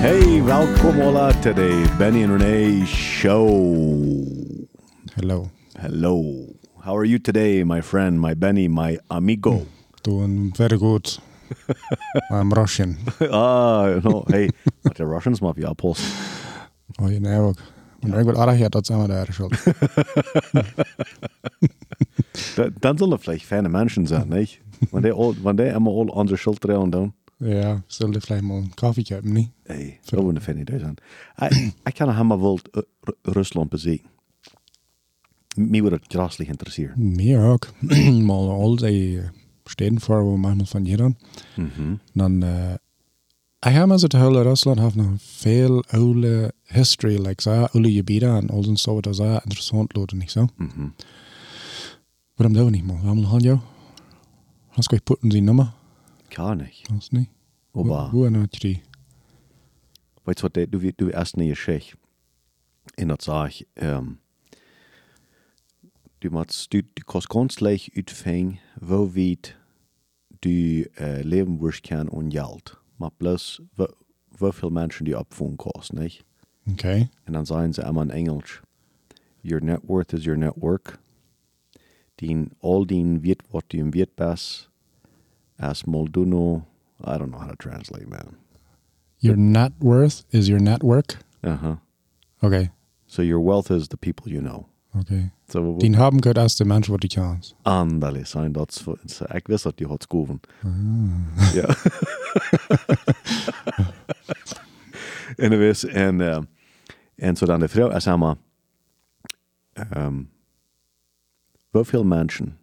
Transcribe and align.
Hey, 0.00 0.42
welkom 0.42 1.00
alla 1.00 1.32
to 1.40 1.52
the 1.52 1.94
Benny 1.98 2.22
and 2.24 2.32
Renee 2.42 2.84
show. 2.86 3.46
Hello. 5.14 5.50
Hello. 5.80 6.22
How 6.80 6.96
are 6.96 7.04
you 7.06 7.18
today, 7.18 7.64
my 7.64 7.80
friend, 7.82 8.20
my 8.20 8.34
Benny, 8.34 8.68
my 8.68 8.98
amigo? 9.10 9.66
Doing 10.02 10.52
very 10.56 10.78
good. 10.78 11.18
I'm 12.30 12.52
Russian. 12.52 12.96
ah, 13.30 13.98
no, 14.02 14.22
hey, 14.26 14.50
wat 14.82 14.96
de 15.00 15.04
Russians 15.04 15.40
mag 15.40 15.54
je 15.56 15.74
post. 15.74 16.02
Oh, 17.02 17.10
je 17.10 17.20
nee 17.20 17.38
ook. 17.38 17.56
Maar 18.06 18.18
ik 18.18 18.24
wil 18.24 18.40
aardig 18.40 18.68
dat 18.68 18.86
zijn 18.86 19.00
we 19.02 19.08
daar 19.08 19.26
schuld. 19.32 19.64
Da- 22.54 22.68
Dan 22.78 22.98
zullen 22.98 23.20
vielleicht 23.20 23.44
fijne 23.44 23.68
Menschen 23.68 24.06
zijn, 24.06 24.28
niet? 24.28 24.60
Wanneer 24.90 25.10
die, 25.12 25.20
al- 25.20 25.34
wanneer 25.42 25.64
die 25.64 25.74
allemaal 25.74 25.94
al 25.98 26.04
onze 26.06 26.36
schuld 26.36 26.60
trainen 26.60 26.90
doen. 26.90 27.14
Ja, 27.38 27.82
zullen 27.86 28.12
we 28.14 28.20
vielleicht 28.20 28.42
mal 28.42 28.56
een 28.56 28.74
koffie 28.74 29.04
hebben, 29.08 29.32
niet? 29.32 29.50
Hey, 29.62 29.98
dat 30.04 30.20
wouldn't 30.22 30.42
fijn 30.42 30.58
idee 30.58 30.78
zijn. 30.78 30.94
Ik, 31.38 31.72
ik 31.84 31.94
kan 31.94 32.10
helemaal 32.10 32.40
wel 32.40 32.58
uh, 32.72 32.82
Ru- 33.00 33.32
Rusland 33.32 33.68
bezien. 33.68 34.02
Mij 35.56 35.80
würde 35.82 35.94
het 35.96 36.04
grasslich 36.08 36.48
interessieren. 36.48 37.14
Mir 37.16 37.40
ook. 37.44 37.68
mal 38.30 38.50
al 38.50 38.76
die 38.76 39.20
steden 39.64 40.00
voor, 40.00 40.22
wo 40.24 40.36
manchmal 40.36 40.66
van 40.66 40.84
hier 40.84 40.96
dan. 40.96 41.16
Mhm. 41.56 41.94
Dan, 42.12 42.44
uh, 42.44 42.72
ik 43.58 43.72
heb 43.72 43.86
maar 43.86 43.98
het 43.98 44.12
hele 44.12 44.42
Rusland 44.42 44.78
heeft 44.78 44.94
nog 44.94 45.10
veel 45.18 45.84
oude 45.84 46.52
history, 46.64 47.26
like 47.26 47.42
zo, 47.42 47.50
oude 47.62 47.92
gebieden 47.92 48.36
en 48.36 48.50
al 48.50 48.62
zijn 48.62 48.76
zo, 48.76 49.00
dat 49.00 49.12
is 49.14 49.20
ook 49.20 49.42
interessant, 49.42 49.96
lood 49.96 50.12
niet 50.12 50.30
zo. 50.30 50.48
Mhm. 50.56 50.88
Waarom 52.34 52.56
doen 52.56 52.64
we 52.64 52.70
niet 52.70 52.84
mal? 52.86 52.98
Waarom 53.02 53.26
gaan 53.26 53.40
jou? 53.40 53.58
Hast 54.68 54.90
du 54.90 54.98
putten 55.00 55.30
sie 55.30 55.40
Nummer? 55.40 55.72
Gar 56.30 56.56
nicht. 56.56 56.88
Hast 56.90 57.12
nicht? 57.12 57.30
Aber, 57.72 58.10
Wo 58.12 58.26
hat 58.26 58.62
die? 58.62 58.82
weißt 60.28 60.42
du 60.42 60.66
du, 60.66 60.92
du, 60.92 61.08
erst 61.08 61.36
nie 61.36 61.54
Schech. 61.54 61.94
En 62.96 63.08
dat 63.08 63.22
zag 63.22 63.60
ik, 63.60 63.66
um, 63.82 64.18
du 66.18 66.30
mats, 66.30 66.68
du, 66.68 66.82
du 66.82 67.04
kost 67.04 67.28
konstlich 67.28 67.96
utfäng, 67.96 68.58
wo 68.80 69.14
wit 69.14 69.56
du 70.40 70.84
uh, 71.00 71.22
leben 71.22 71.60
wirst 71.60 71.82
kann 71.82 72.08
und 72.08 72.30
Geld. 72.30 72.76
Maar 72.98 73.10
plus, 73.10 73.62
wo, 73.76 73.86
wo 74.30 74.52
viel 74.52 74.70
Menschen 74.70 75.04
die 75.04 75.16
abfuhren 75.16 75.56
kost, 75.56 75.92
nicht? 75.92 76.24
Okay. 76.70 77.08
En 77.24 77.32
dan 77.32 77.46
sagen 77.46 77.72
sie 77.72 77.82
immer 77.82 78.02
in 78.02 78.10
Englisch, 78.10 78.62
your 79.42 79.60
net 79.60 79.80
worth 79.88 80.12
is 80.12 80.26
your 80.26 80.36
network. 80.36 80.98
Din, 82.20 82.50
all 82.60 82.84
din 82.84 83.22
vet 83.22 83.42
wat 83.50 83.64
du 83.68 83.90
vet 83.92 84.16
bäst, 84.16 84.36
as 84.36 84.67
molduno, 85.86 86.64
I 87.04 87.16
don't 87.18 87.30
know 87.30 87.38
how 87.38 87.48
to 87.48 87.56
translate, 87.56 88.08
man. 88.08 88.36
Your 89.20 89.36
net 89.36 89.72
worth 89.80 90.24
is 90.30 90.48
your 90.48 90.60
network? 90.60 91.16
Uh-huh. 91.42 91.76
Okay. 92.42 92.70
So 93.06 93.22
your 93.22 93.40
wealth 93.40 93.70
is 93.70 93.88
the 93.88 93.96
people 93.96 94.30
you 94.30 94.40
know. 94.40 94.66
Okay. 95.00 95.30
So, 95.48 95.78
Die 95.78 95.96
haben 95.96 96.20
gehört 96.20 96.38
als 96.38 96.56
der 96.56 96.66
Mensch, 96.66 96.88
wat 96.90 97.02
die 97.02 97.08
kans. 97.08 97.54
Andale, 97.64 98.24
sein 98.24 98.52
dat 98.52 98.72
så 98.72 98.96
jeg 99.32 99.42
visste 99.48 99.68
at 99.68 99.78
de 99.78 99.86
hadde 99.86 100.02
skoven. 100.02 100.40
Ja. 101.54 101.74
Anyways, 105.44 105.84
en, 105.84 106.20
uh, 106.20 106.42
en 107.16 107.36
så 107.36 107.46
den 107.46 107.68
vrouw 107.68 107.90
er 107.90 108.00
samen, 108.00 108.36
um, 109.96 110.28
hoeveel 111.70 112.04
mensen 112.04 112.57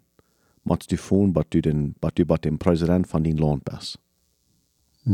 moet 0.65 0.89
du 0.89 0.97
voelen 0.97 1.33
dat 1.33 1.45
du 1.49 1.59
den, 1.59 1.95
dat 1.99 2.15
du 2.15 2.25
bat 2.25 2.41
den 2.41 2.57
president 2.57 3.07
van 3.07 3.21
die 3.21 3.35
land 3.35 3.63
bent? 3.63 3.97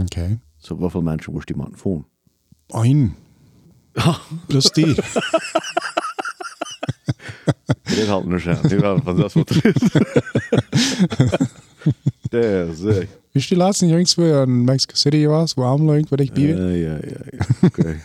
Okay. 0.03 0.39
So 0.57 0.75
hoeveel 0.75 1.01
mensen 1.01 1.33
moest 1.33 1.47
die 1.47 1.55
man 1.55 1.71
voelen? 1.75 2.05
Ein. 2.67 3.15
Plus 4.47 4.71
die. 4.71 4.95
Dit 7.83 8.07
had 8.07 8.25
nog 8.25 8.41
zijn. 8.41 8.61
Dit 8.61 8.81
had 8.81 9.01
van 9.03 9.17
dat 9.17 9.33
wat 9.33 9.49
er 9.49 9.65
is. 9.65 9.89
Der 12.29 12.67
ist 12.67 12.79
sick. 12.79 13.09
Wie 13.31 13.39
ist 13.39 13.49
die 13.49 13.55
letzten 13.55 13.89
Jungs, 13.89 14.17
wo 14.17 14.23
ihr 14.23 14.43
in 14.43 14.65
Mexico 14.65 14.95
City 14.95 15.27
warst, 15.27 15.57
wo 15.57 15.63
Amlo 15.63 15.93
irgendwo 15.93 16.15
dich 16.15 16.31
biebe? 16.31 16.53
ja, 16.53 16.69
ja, 16.69 16.97
ja. 17.31 17.45
Okay. 17.61 17.99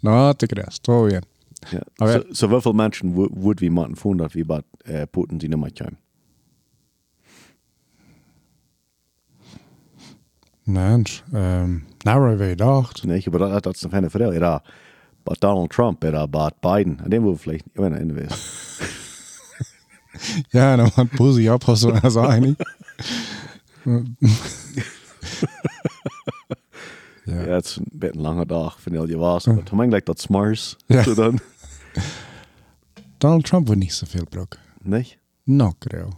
Na, 0.00 0.32
det 0.32 0.48
gräs. 0.48 0.80
Då 0.80 1.08
igen. 1.08 1.22
Ja. 1.72 1.78
Aber- 2.00 2.12
så, 2.12 2.22
så 2.32 2.46
hvorfor 2.46 2.72
mensen 2.72 3.08
would 3.14 3.60
vi 3.60 3.68
måtte 3.68 3.96
fundet 3.96 4.24
at 4.24 4.34
vi 4.34 4.44
bare 4.44 4.62
uh, 4.90 5.04
Putin 5.12 5.40
sine 5.40 5.56
mig 5.56 5.74
kjem? 5.74 5.96
Mensch. 10.64 11.22
Ähm, 11.34 11.82
Nara 12.04 12.38
wie 12.38 12.48
gedacht. 12.48 13.04
Nee, 13.04 13.22
maar 13.30 13.38
dat, 13.38 13.62
dat 13.62 13.74
is 13.74 13.82
een 13.82 13.90
fijne 13.90 14.10
verhaal. 14.10 14.32
Ja, 14.32 14.62
but 15.24 15.40
Donald 15.40 15.70
Trump, 15.70 16.02
ja, 16.02 16.26
but 16.26 16.60
Biden. 16.60 17.00
En 17.04 17.10
den 17.10 17.22
wil 17.22 17.36
vielleicht, 17.36 17.64
weet 17.72 17.90
niet, 17.90 18.00
anyways. 18.00 18.34
Ja, 20.48 20.76
dan 20.76 20.90
hat 20.94 21.08
Pussy 21.08 21.48
abpassen, 21.48 22.00
also 22.02 22.24
eigentlich. 22.24 22.56
Ja, 27.24 27.40
ja. 27.40 27.54
het 27.54 27.64
is 27.64 27.76
een 27.76 27.84
beetje 27.92 28.16
een 28.16 28.22
lange 28.22 28.46
dag, 28.46 28.80
vind 28.80 29.08
je 29.08 29.16
was. 29.16 29.46
Maar 29.46 29.62
toen 29.62 29.78
denk 29.78 29.94
ik 29.94 30.04
dat 30.06 30.20
smars. 30.20 30.76
Ja. 30.86 31.02
So 31.02 31.14
dan, 31.14 31.38
Donald 33.18 33.46
Trump 33.46 33.68
wird 33.68 33.78
nicht 33.78 33.94
so 33.94 34.06
viel 34.06 34.24
Bruck. 34.24 34.58
nee? 34.82 35.06
No, 35.44 35.72
creo. 35.78 36.10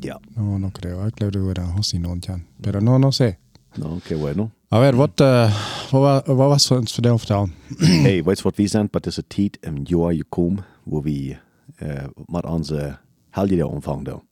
Ja. 0.00 0.20
No, 0.36 0.58
no 0.58 0.70
creo. 0.70 1.06
Ich 1.06 1.14
glaube, 1.14 1.32
du 1.32 1.46
auch 1.62 1.82
sie 1.82 1.98
noch 1.98 2.14
nicht 2.14 2.28
Pero 2.60 2.80
no, 2.80 2.98
no 2.98 3.10
sé. 3.10 3.36
Nou, 3.76 3.96
oké, 3.96 4.16
bueno. 4.16 4.50
A 4.72 4.78
ver, 4.80 4.96
wat, 4.96 5.20
uh, 5.20 5.50
wat, 5.90 6.00
wa- 6.26 6.34
wat 6.34 6.48
was 6.48 6.66
voor 6.66 6.78
ons 6.78 6.92
vertel 6.92 7.18
vertellen? 7.18 7.52
hey, 7.78 8.22
weet 8.24 8.36
je 8.36 8.42
wat 8.42 8.56
we 8.56 8.66
zijn? 8.66 8.88
Het 8.90 9.06
is 9.06 9.16
een 9.16 9.24
tijd 9.26 9.58
im 9.60 9.80
jaar 9.84 10.12
gekomen, 10.14 10.64
waar 10.84 11.02
we 11.02 11.36
uh, 11.82 12.04
met 12.26 12.44
onze 12.44 12.98
helden 13.30 13.68
omvang 13.68 14.04
doen. 14.04 14.22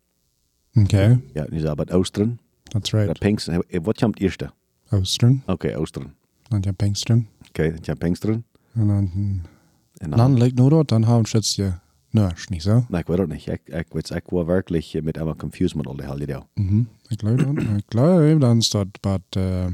Okay, 0.85 1.21
Ja, 1.33 1.47
nu 1.51 1.59
zijn 1.59 1.75
we 1.75 1.81
het 1.81 1.91
Oosteren. 1.93 2.41
that's 2.63 2.91
Dat 2.91 3.01
right. 3.01 3.19
Pinks, 3.19 3.47
eh, 3.49 3.59
wat 3.83 3.99
komt 3.99 4.15
het 4.15 4.23
eerste? 4.23 4.51
Oostern, 4.91 5.43
Oké, 5.47 5.77
Oosteren. 5.77 6.15
dan 6.49 6.61
ja 6.65 6.73
Pinkstern. 6.73 7.29
Oké, 7.49 7.75
dat 7.81 7.99
Pinksteren. 7.99 8.35
En 8.35 8.43
dan, 8.43 8.45
En 8.45 8.45
dan 8.55 8.58
nur 10.55 10.71
dort, 10.71 10.91
dann 10.91 11.07
haben 11.07 11.25
jetzt 11.33 11.57
je 11.57 11.73
nicht 12.51 12.63
so? 12.63 12.87
Ik 12.91 13.07
weet 13.07 13.19
het 13.19 13.29
niet. 13.29 13.47
Ik, 13.47 13.61
ik, 13.65 13.87
weet, 13.93 14.11
ik 14.11 14.23
was 14.27 14.45
werkelijk 14.47 14.85
eh, 14.93 15.03
met 15.03 15.17
Emma 15.17 15.35
confused 15.35 15.75
met 15.77 15.87
al 15.87 15.97
die 15.97 16.07
helden. 16.07 16.47
Mhm. 16.55 16.83
Ich 17.09 17.17
glaube, 17.19 17.37
dann, 17.45 17.77
ich 17.77 17.87
glaube, 17.89 18.39
dann 18.39 18.59
ist 18.59 18.73
dort, 18.75 19.01
but, 19.03 19.21
uh, 19.37 19.67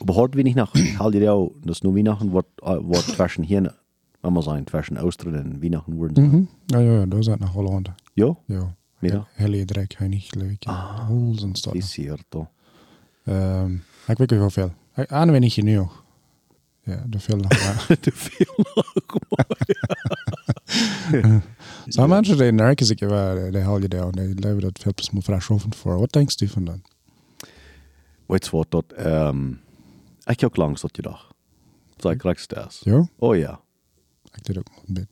Aber 0.00 0.14
heute 0.14 0.36
wenig 0.36 0.54
nach 0.54 0.72
helden, 0.74 1.50
das 1.64 1.82
nur 1.82 1.94
Weihnachten, 1.94 2.28
uh, 2.32 2.42
wat 2.62 3.04
zwischen 3.04 3.44
hier, 3.44 3.74
wenn 4.22 4.32
man 4.32 4.42
sagen, 4.42 4.66
zwischen 4.66 4.98
Oosteren 4.98 5.34
und 5.52 5.62
Weihnachten 5.62 5.96
wurden. 5.96 6.30
mhm. 6.30 6.48
Ja, 6.70 6.80
ja, 6.80 6.92
ja, 7.00 7.06
da 7.06 7.22
sind 7.22 7.40
nach 7.40 7.54
Holland. 7.54 7.90
Ja, 8.14 8.36
Ja. 8.48 8.74
middag. 9.00 9.26
Hellige 9.34 9.64
Dreck, 9.66 10.00
niet 10.00 10.34
leuk. 10.34 10.64
Ah, 10.66 11.06
Hols 11.08 11.42
en 11.42 11.54
stad. 11.54 11.72
Die 11.72 11.82
zie 11.82 12.04
je 12.04 12.16
toch. 12.28 12.46
Um, 13.26 13.82
ik 14.06 14.18
weet 14.18 14.30
wel 14.30 14.50
veel. 14.50 14.72
Ik 14.96 15.12
aan 15.12 15.30
weet 15.30 15.40
niet 15.40 15.62
nu. 15.62 15.82
Ja, 16.84 17.04
de 17.08 17.18
veel 17.18 17.36
nog 17.36 17.50
maar. 17.50 17.86
Te 18.00 18.12
veel. 18.12 18.64
Zo 21.86 22.06
mensen 22.06 22.38
die 22.38 22.52
nerken 22.52 22.86
zich 22.86 23.00
wel, 23.00 23.50
de 23.50 23.60
hal 23.60 23.80
je 23.80 23.88
daar. 23.88 24.12
Die 24.12 24.40
leven 24.40 24.60
dat 24.60 24.78
veel 24.78 24.92
pas 24.92 25.10
moet 25.10 25.24
fresh 25.24 25.50
oven 25.50 25.74
voor. 25.74 25.98
Wat 25.98 26.12
denkst 26.12 26.38
du 26.38 26.48
van 26.48 26.64
dan? 26.64 26.82
Weet 28.26 28.44
je 28.44 28.50
wat, 28.50 28.70
dat, 28.70 28.84
um, 29.06 29.60
ik 30.24 30.40
heb 30.40 30.50
ook 30.50 30.56
langs 30.56 30.80
dat 30.80 30.96
je 30.96 31.02
dag. 31.02 31.32
Zo, 31.96 32.08
ik 32.08 32.18
krijg 32.18 32.46
het 32.46 32.80
Ja? 32.80 33.08
Oh 33.18 33.36
ja. 33.36 33.60
Ik 34.32 34.44
deed 34.44 34.58
ook 34.58 34.68
nog 34.70 34.82
een 34.86 34.94
beetje. 34.94 35.08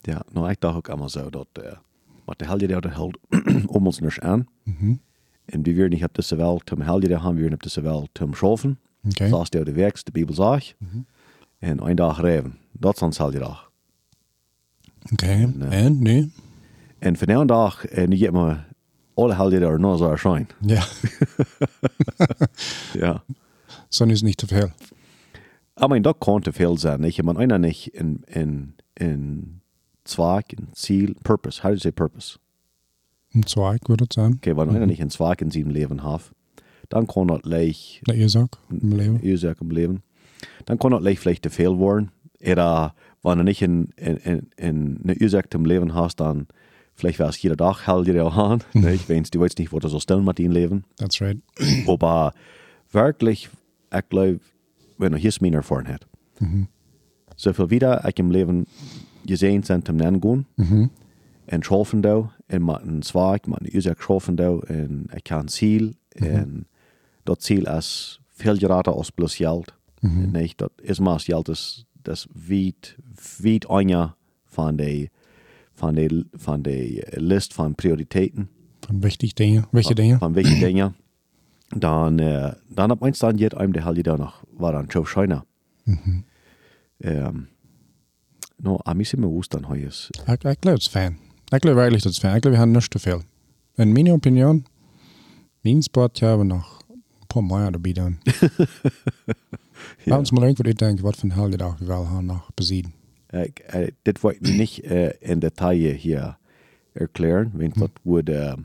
Ja, 0.00 0.22
nou, 0.32 0.50
ik 0.50 0.60
dacht 0.60 0.76
ook 0.76 0.88
allemaal 0.88 1.08
zo 1.08 1.30
dat, 1.30 1.48
uh, 1.62 1.72
maar 2.24 2.34
de 2.36 2.44
helden, 2.44 2.68
dat 2.68 2.84
held 2.84 3.18
om 3.76 3.86
ons 3.86 3.98
niks 3.98 4.20
aan. 4.20 4.46
Mhm. 4.64 4.94
En 5.44 5.62
we 5.62 5.74
weer 5.74 5.88
niet 5.88 6.04
op 6.04 6.14
de 6.14 6.36
wel, 6.36 6.60
zum 6.64 6.80
helden, 6.80 7.20
gaan 7.20 7.34
we 7.34 7.40
weer 7.40 7.52
op 7.52 7.62
de 7.62 7.80
wel, 7.80 8.08
zum 8.12 8.34
schoven. 8.34 8.78
Oké. 9.04 9.28
Zoals 9.28 9.50
de 9.50 9.64
de 9.64 9.72
werks, 9.72 10.04
de 10.04 10.10
Bibel 10.10 10.34
zegt. 10.34 10.74
En 11.60 11.86
een 11.86 11.96
dag 11.96 12.20
reven. 12.20 12.58
Dat 12.72 12.94
is 12.94 13.02
ons 13.02 13.18
heldendag. 13.18 13.70
Oké. 15.12 15.52
Nee. 15.54 15.68
En 15.68 16.02
nu? 16.02 16.30
En 16.98 17.16
van 17.16 17.28
een 17.28 17.46
dag, 17.46 17.86
en 17.86 18.08
nu 18.08 18.16
get 18.16 18.32
me 18.32 18.56
alle 19.14 19.34
helden 19.34 19.62
er 19.62 19.80
nog 19.80 19.98
zo 19.98 20.10
erschijn. 20.10 20.48
Ja. 20.60 20.84
Ja. 22.92 23.24
Zo 23.88 24.04
is 24.04 24.22
niet 24.22 24.36
te 24.36 24.46
veel. 24.46 24.70
I 25.82 25.86
mean, 25.86 26.02
dat 26.02 26.16
kan 26.18 26.40
te 26.40 26.52
veel 26.52 26.78
zijn. 26.78 27.04
Ik 27.04 27.22
maar 27.22 27.36
einer 27.36 27.58
niet 27.58 27.88
in, 27.92 28.22
in, 28.26 28.74
in 28.92 29.60
Zweig, 30.02 30.46
in 30.46 30.68
Ziel, 30.72 31.14
Purpose. 31.22 31.60
How 31.60 31.70
do 31.70 31.76
you 31.76 31.78
say 31.78 31.92
purpose? 31.92 32.38
Een 33.30 33.48
zwaar, 33.48 33.74
ik 33.74 33.86
würde 33.86 34.02
het 34.02 34.12
zijn. 34.12 34.32
Okay, 34.32 34.54
wenn 34.54 34.68
einer 34.68 34.86
nicht 34.86 35.00
in 35.00 35.10
Zweig 35.10 35.40
in 35.40 35.50
seinem 35.50 35.70
Leben 35.70 36.02
hat, 36.02 36.30
dann 36.88 37.06
kann 37.06 37.26
das 37.26 37.40
leicht, 37.42 37.98
Dat 38.02 38.16
je 38.16 38.28
zag, 38.28 38.48
im 38.68 38.92
leven. 38.92 39.20
Ursache 39.22 39.60
im 39.60 39.70
Leben, 39.70 40.02
dann 40.64 40.78
kann 40.78 40.92
das 40.92 41.02
leicht 41.02 41.20
vielleicht 41.20 41.42
te 41.42 41.50
veel 41.50 41.78
worden. 41.78 42.10
Oder 42.40 42.94
wenn 43.22 43.38
du 43.38 43.44
nicht 43.44 43.62
in, 43.62 43.90
in, 43.96 44.16
in, 44.16 44.50
in 44.56 45.00
eine 45.02 45.16
Ursache 45.20 45.48
im 45.54 45.64
Leben 45.64 45.94
hast, 45.94 46.20
dann 46.20 46.46
Vielleicht 47.00 47.18
wäre 47.18 47.30
es 47.30 47.40
jeder 47.40 47.56
Tag, 47.56 47.86
hält 47.86 48.06
jeder 48.06 48.30
an. 48.30 48.62
Nicht? 48.74 49.08
Wenn 49.08 49.22
du 49.22 49.40
weißt 49.40 49.58
nicht, 49.58 49.72
was 49.72 49.80
du 49.80 49.88
so 49.88 50.00
stellen 50.00 50.22
mit 50.22 50.38
deinem 50.38 50.52
Leben. 50.52 50.84
That's 50.98 51.18
right. 51.22 51.38
Aber 51.86 52.34
wirklich, 52.92 53.48
ich 53.90 54.08
glaube, 54.10 54.40
wenn 54.98 55.12
du 55.12 55.18
hier 55.18 55.32
meine 55.40 55.56
Erfahrung 55.56 55.86
So 57.36 57.54
viel 57.54 57.70
wieder 57.70 58.06
ich 58.06 58.18
im 58.18 58.30
Leben 58.30 58.66
gesehen 59.24 59.62
sind, 59.62 59.86
zum 59.86 59.96
Nennen 59.96 60.20
gehen. 60.20 60.46
En 61.46 61.62
schaffen 61.62 62.02
da, 62.02 62.32
en 62.46 62.64
met 62.64 62.82
een 62.82 63.02
zwaak, 63.02 63.46
met 63.46 63.60
een 63.60 63.76
uzak 63.76 64.00
schaffen 64.00 64.36
da, 64.36 64.58
en 64.66 65.06
ik 65.14 65.24
kan 65.24 65.48
ziel, 65.48 65.92
en 66.10 66.66
dat 67.24 67.42
ziel 67.42 67.64
is 67.64 68.20
veel 68.28 68.56
geraten 68.56 68.92
als 68.92 69.10
plus 69.10 69.36
geld. 69.36 69.74
Nee, 70.00 70.52
dat 70.56 70.72
is 70.82 70.98
maar 70.98 71.20
geld, 71.20 71.48
is, 71.48 71.86
dat 72.02 72.14
is 72.14 72.26
wiet, 72.46 72.96
wiet 73.38 73.66
anja 73.66 74.16
van 74.44 74.76
de, 74.76 75.10
van 75.72 75.94
de, 75.94 76.26
van 76.32 76.62
de 76.62 77.06
list 77.10 77.54
van 77.54 77.74
prioriteiten. 77.74 78.50
Von 78.80 79.00
wichtig 79.00 79.32
Dinge. 79.32 79.64
Welche 79.70 79.94
Dinge? 79.94 80.18
Van 80.18 80.32
welche 80.32 80.58
dingen. 80.66 80.96
Dan, 81.68 82.20
uh, 82.20 82.52
dan 82.68 82.90
op 82.90 83.00
mijn 83.00 83.14
stand 83.14 83.38
jet 83.38 83.54
einem 83.54 83.72
de 83.72 83.80
helje 83.80 84.02
daar 84.02 84.18
nog, 84.18 84.44
waar 84.56 84.74
aan 84.74 84.86
Joe 84.88 85.06
Scheiner. 85.06 85.44
Um, 87.04 87.48
no, 88.56 88.78
a 88.84 88.94
mí 88.94 89.04
sí 89.04 89.16
me 89.16 89.26
gustan 89.26 89.64
hoyes. 89.64 90.10
Ich, 90.10 90.44
ich 90.44 90.60
glaube, 90.60 90.78
es 90.78 90.88
fan. 90.88 91.16
Ich 91.52 91.60
glaube 91.60 91.76
wirklich, 91.76 92.02
das 92.02 92.18
fan. 92.18 92.36
Ich 92.36 92.42
glaube, 92.42 92.56
wir 92.56 92.60
haben 92.60 92.72
nicht 92.72 92.92
zu 92.92 92.98
viel. 92.98 93.22
In 93.76 93.92
meiner 93.92 94.14
Opinion, 94.14 94.64
mein 95.64 95.82
Sport 95.82 96.20
ja 96.20 96.34
aber 96.34 96.44
noch 96.44 96.82
ein 96.90 97.26
paar 97.28 97.42
Mal 97.42 97.72
dabei 97.72 97.92
dann. 97.92 98.18
Ja. 100.04 100.16
Lass 100.16 100.18
uns 100.18 100.32
mal 100.32 100.42
irgendwo 100.42 100.62
denken, 100.62 101.02
was 101.02 101.16
für 101.20 101.26
ein 101.26 101.34
Helgedag 101.34 101.78
wir 101.80 101.88
wel 101.88 102.22
noch 102.22 102.50
besiegen. 102.54 102.92
Ik, 103.32 103.58
eh, 103.58 103.88
dit 104.02 104.20
wil 104.20 104.30
ik 104.30 104.40
niet 104.40 104.80
eh, 104.80 105.10
in 105.20 105.38
detail 105.38 105.94
hier 105.94 106.38
erklären, 106.92 107.50
want 107.54 107.78
dat 107.78 107.90
würde, 108.02 108.56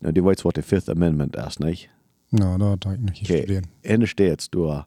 nou, 0.00 0.12
du 0.12 0.22
weißt, 0.24 0.44
was 0.44 0.52
der 0.54 0.62
Fifth 0.62 0.88
Amendment 0.88 1.36
ist, 1.36 1.58
nicht? 1.60 1.88
Ja, 2.30 2.56
da 2.58 2.70
hat 2.70 2.84
ich 2.84 2.98
nicht 2.98 3.22
Okay. 3.22 3.38
studiert. 3.42 3.64
En 3.82 4.06
steeds, 4.06 4.48
du, 4.50 4.84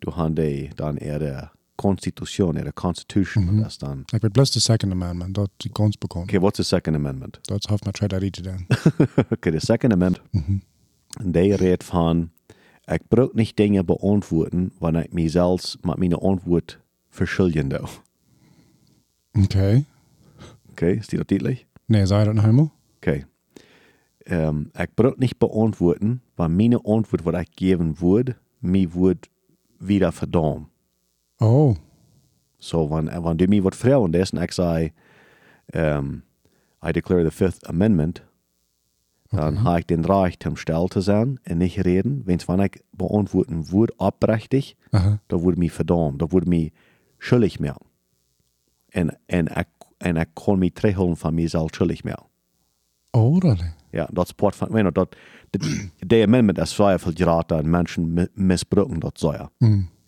du 0.00 0.10
hast 0.16 0.34
die, 0.36 0.70
dann 0.76 0.98
eher 0.98 1.18
der 1.18 1.50
Konstitution, 1.76 2.56
eher 2.56 2.64
der 2.64 2.72
Constitution, 2.72 3.62
das 3.62 3.78
dann, 3.78 4.04
Ich 4.12 4.22
will 4.22 4.30
bloß 4.30 4.50
das 4.52 4.64
Second 4.64 4.92
Amendment, 4.92 5.36
dort 5.36 5.50
die 5.62 5.70
ganz 5.72 5.96
bekommen. 5.96 6.24
okay, 6.24 6.40
what's 6.40 6.58
the 6.58 6.62
Second 6.64 6.96
Amendment? 6.96 7.40
Dort 7.46 7.66
hat 7.70 7.84
man 7.84 7.94
Trader 7.94 8.20
Rite 8.20 8.42
dann. 8.42 8.66
okay, 9.30 9.50
der 9.50 9.60
Second 9.60 9.92
Amendment, 9.94 10.22
der 11.20 11.58
redet 11.60 11.82
von, 11.82 12.30
ich 12.88 13.00
brauche 13.08 13.36
nicht 13.36 13.58
Dinge 13.58 13.82
beantworten, 13.84 14.72
wenn 14.80 14.96
ich 14.96 15.12
mich 15.12 15.32
selbst 15.32 15.84
mit 15.84 15.98
meiner 15.98 16.22
Antwort 16.22 16.80
verschulden 17.10 17.70
darf. 17.70 18.02
Okay. 19.36 19.84
Okay, 20.70 20.94
ist 20.98 21.12
die 21.12 21.16
das 21.16 21.26
deutlich? 21.26 21.66
Nee, 21.88 22.04
sei 22.04 22.24
das 22.24 22.34
noch 22.34 22.44
einmal? 22.44 22.70
Okay. 22.98 23.26
Ähm, 24.26 24.70
ich 24.78 24.94
brauche 24.94 25.18
nicht 25.18 25.38
beantworten, 25.38 26.20
weil 26.36 26.48
meine 26.48 26.78
Antwort, 26.84 27.24
was 27.24 27.42
ich 27.42 27.56
geben 27.56 28.00
würde, 28.00 28.36
mir 28.60 28.94
wird 28.94 29.30
wieder 29.78 30.12
verdammt. 30.12 30.68
Oh. 31.40 31.76
So, 32.58 32.90
wenn, 32.90 33.06
wenn 33.06 33.38
du 33.38 33.46
mir 33.46 33.64
was 33.64 33.76
fragen 33.76 34.12
lässt 34.12 34.32
und 34.32 34.42
ich 34.42 34.52
sage, 34.52 34.92
ähm, 35.72 36.22
I 36.84 36.92
declare 36.92 37.24
the 37.24 37.30
Fifth 37.30 37.66
Amendment, 37.68 38.25
dann 39.30 39.64
habe 39.64 39.78
ich 39.80 39.86
den 39.86 40.04
Recht, 40.04 40.46
um 40.46 40.56
still 40.56 40.86
zu 40.90 41.00
sein 41.00 41.38
und 41.48 41.58
nicht 41.58 41.84
reden. 41.84 42.22
Wenn's, 42.26 42.48
wenn 42.48 42.60
ich 42.60 42.82
beantworten 42.92 43.70
würde, 43.70 43.92
abrechtig, 43.98 44.76
Aha. 44.92 45.18
da 45.28 45.42
würde 45.42 45.58
mich 45.58 45.72
verdammt, 45.72 46.20
da 46.22 46.30
würde 46.32 46.48
mich 46.48 46.72
schuldig 47.18 47.60
mehr. 47.60 47.76
Und, 48.94 49.12
und, 49.32 49.50
ich, 49.50 50.06
und 50.08 50.16
ich 50.16 50.34
kann 50.34 50.58
mich 50.58 50.74
treffen 50.74 51.16
von 51.16 51.34
mir 51.34 51.48
selbst 51.48 51.76
schuldig 51.76 52.04
mehr. 52.04 52.22
Oh, 53.12 53.38
really? 53.38 53.72
Ja, 53.92 54.08
dat 54.12 54.28
sport 54.28 54.56
van, 54.56 54.68
weet 54.70 54.84
je, 54.84 54.92
dat, 54.92 55.16
de, 55.50 55.88
de 56.06 56.22
amendment 56.22 56.58
is 56.58 56.74
vrij 56.74 56.98
veel 56.98 57.12
geraten 57.14 57.58
en 57.58 57.70
mensen 57.70 58.12
mi- 58.12 58.28
misbruiken 58.34 58.98
dat 59.00 59.18
zo 59.18 59.32
ja. 59.32 59.50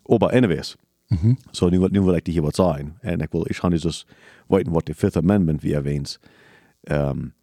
Aber 0.05 0.31
anyways, 0.31 0.75
so 1.51 1.69
nu, 1.69 1.87
nu 1.89 2.01
wil 2.01 2.15
ik 2.15 2.25
hier 2.27 2.41
wat 2.41 2.55
zeggen. 2.55 2.97
En 3.01 3.19
ik 3.19 3.31
wil, 3.31 3.45
ik 3.49 3.55
ga 3.55 3.69
dus 3.69 4.07
weten 4.47 4.71
wat 4.71 4.85
de 4.85 4.93
Fifth 4.95 5.17
Amendment 5.17 5.61
wie 5.61 5.75
erwähnt. 5.75 6.19
Um, 6.91 7.33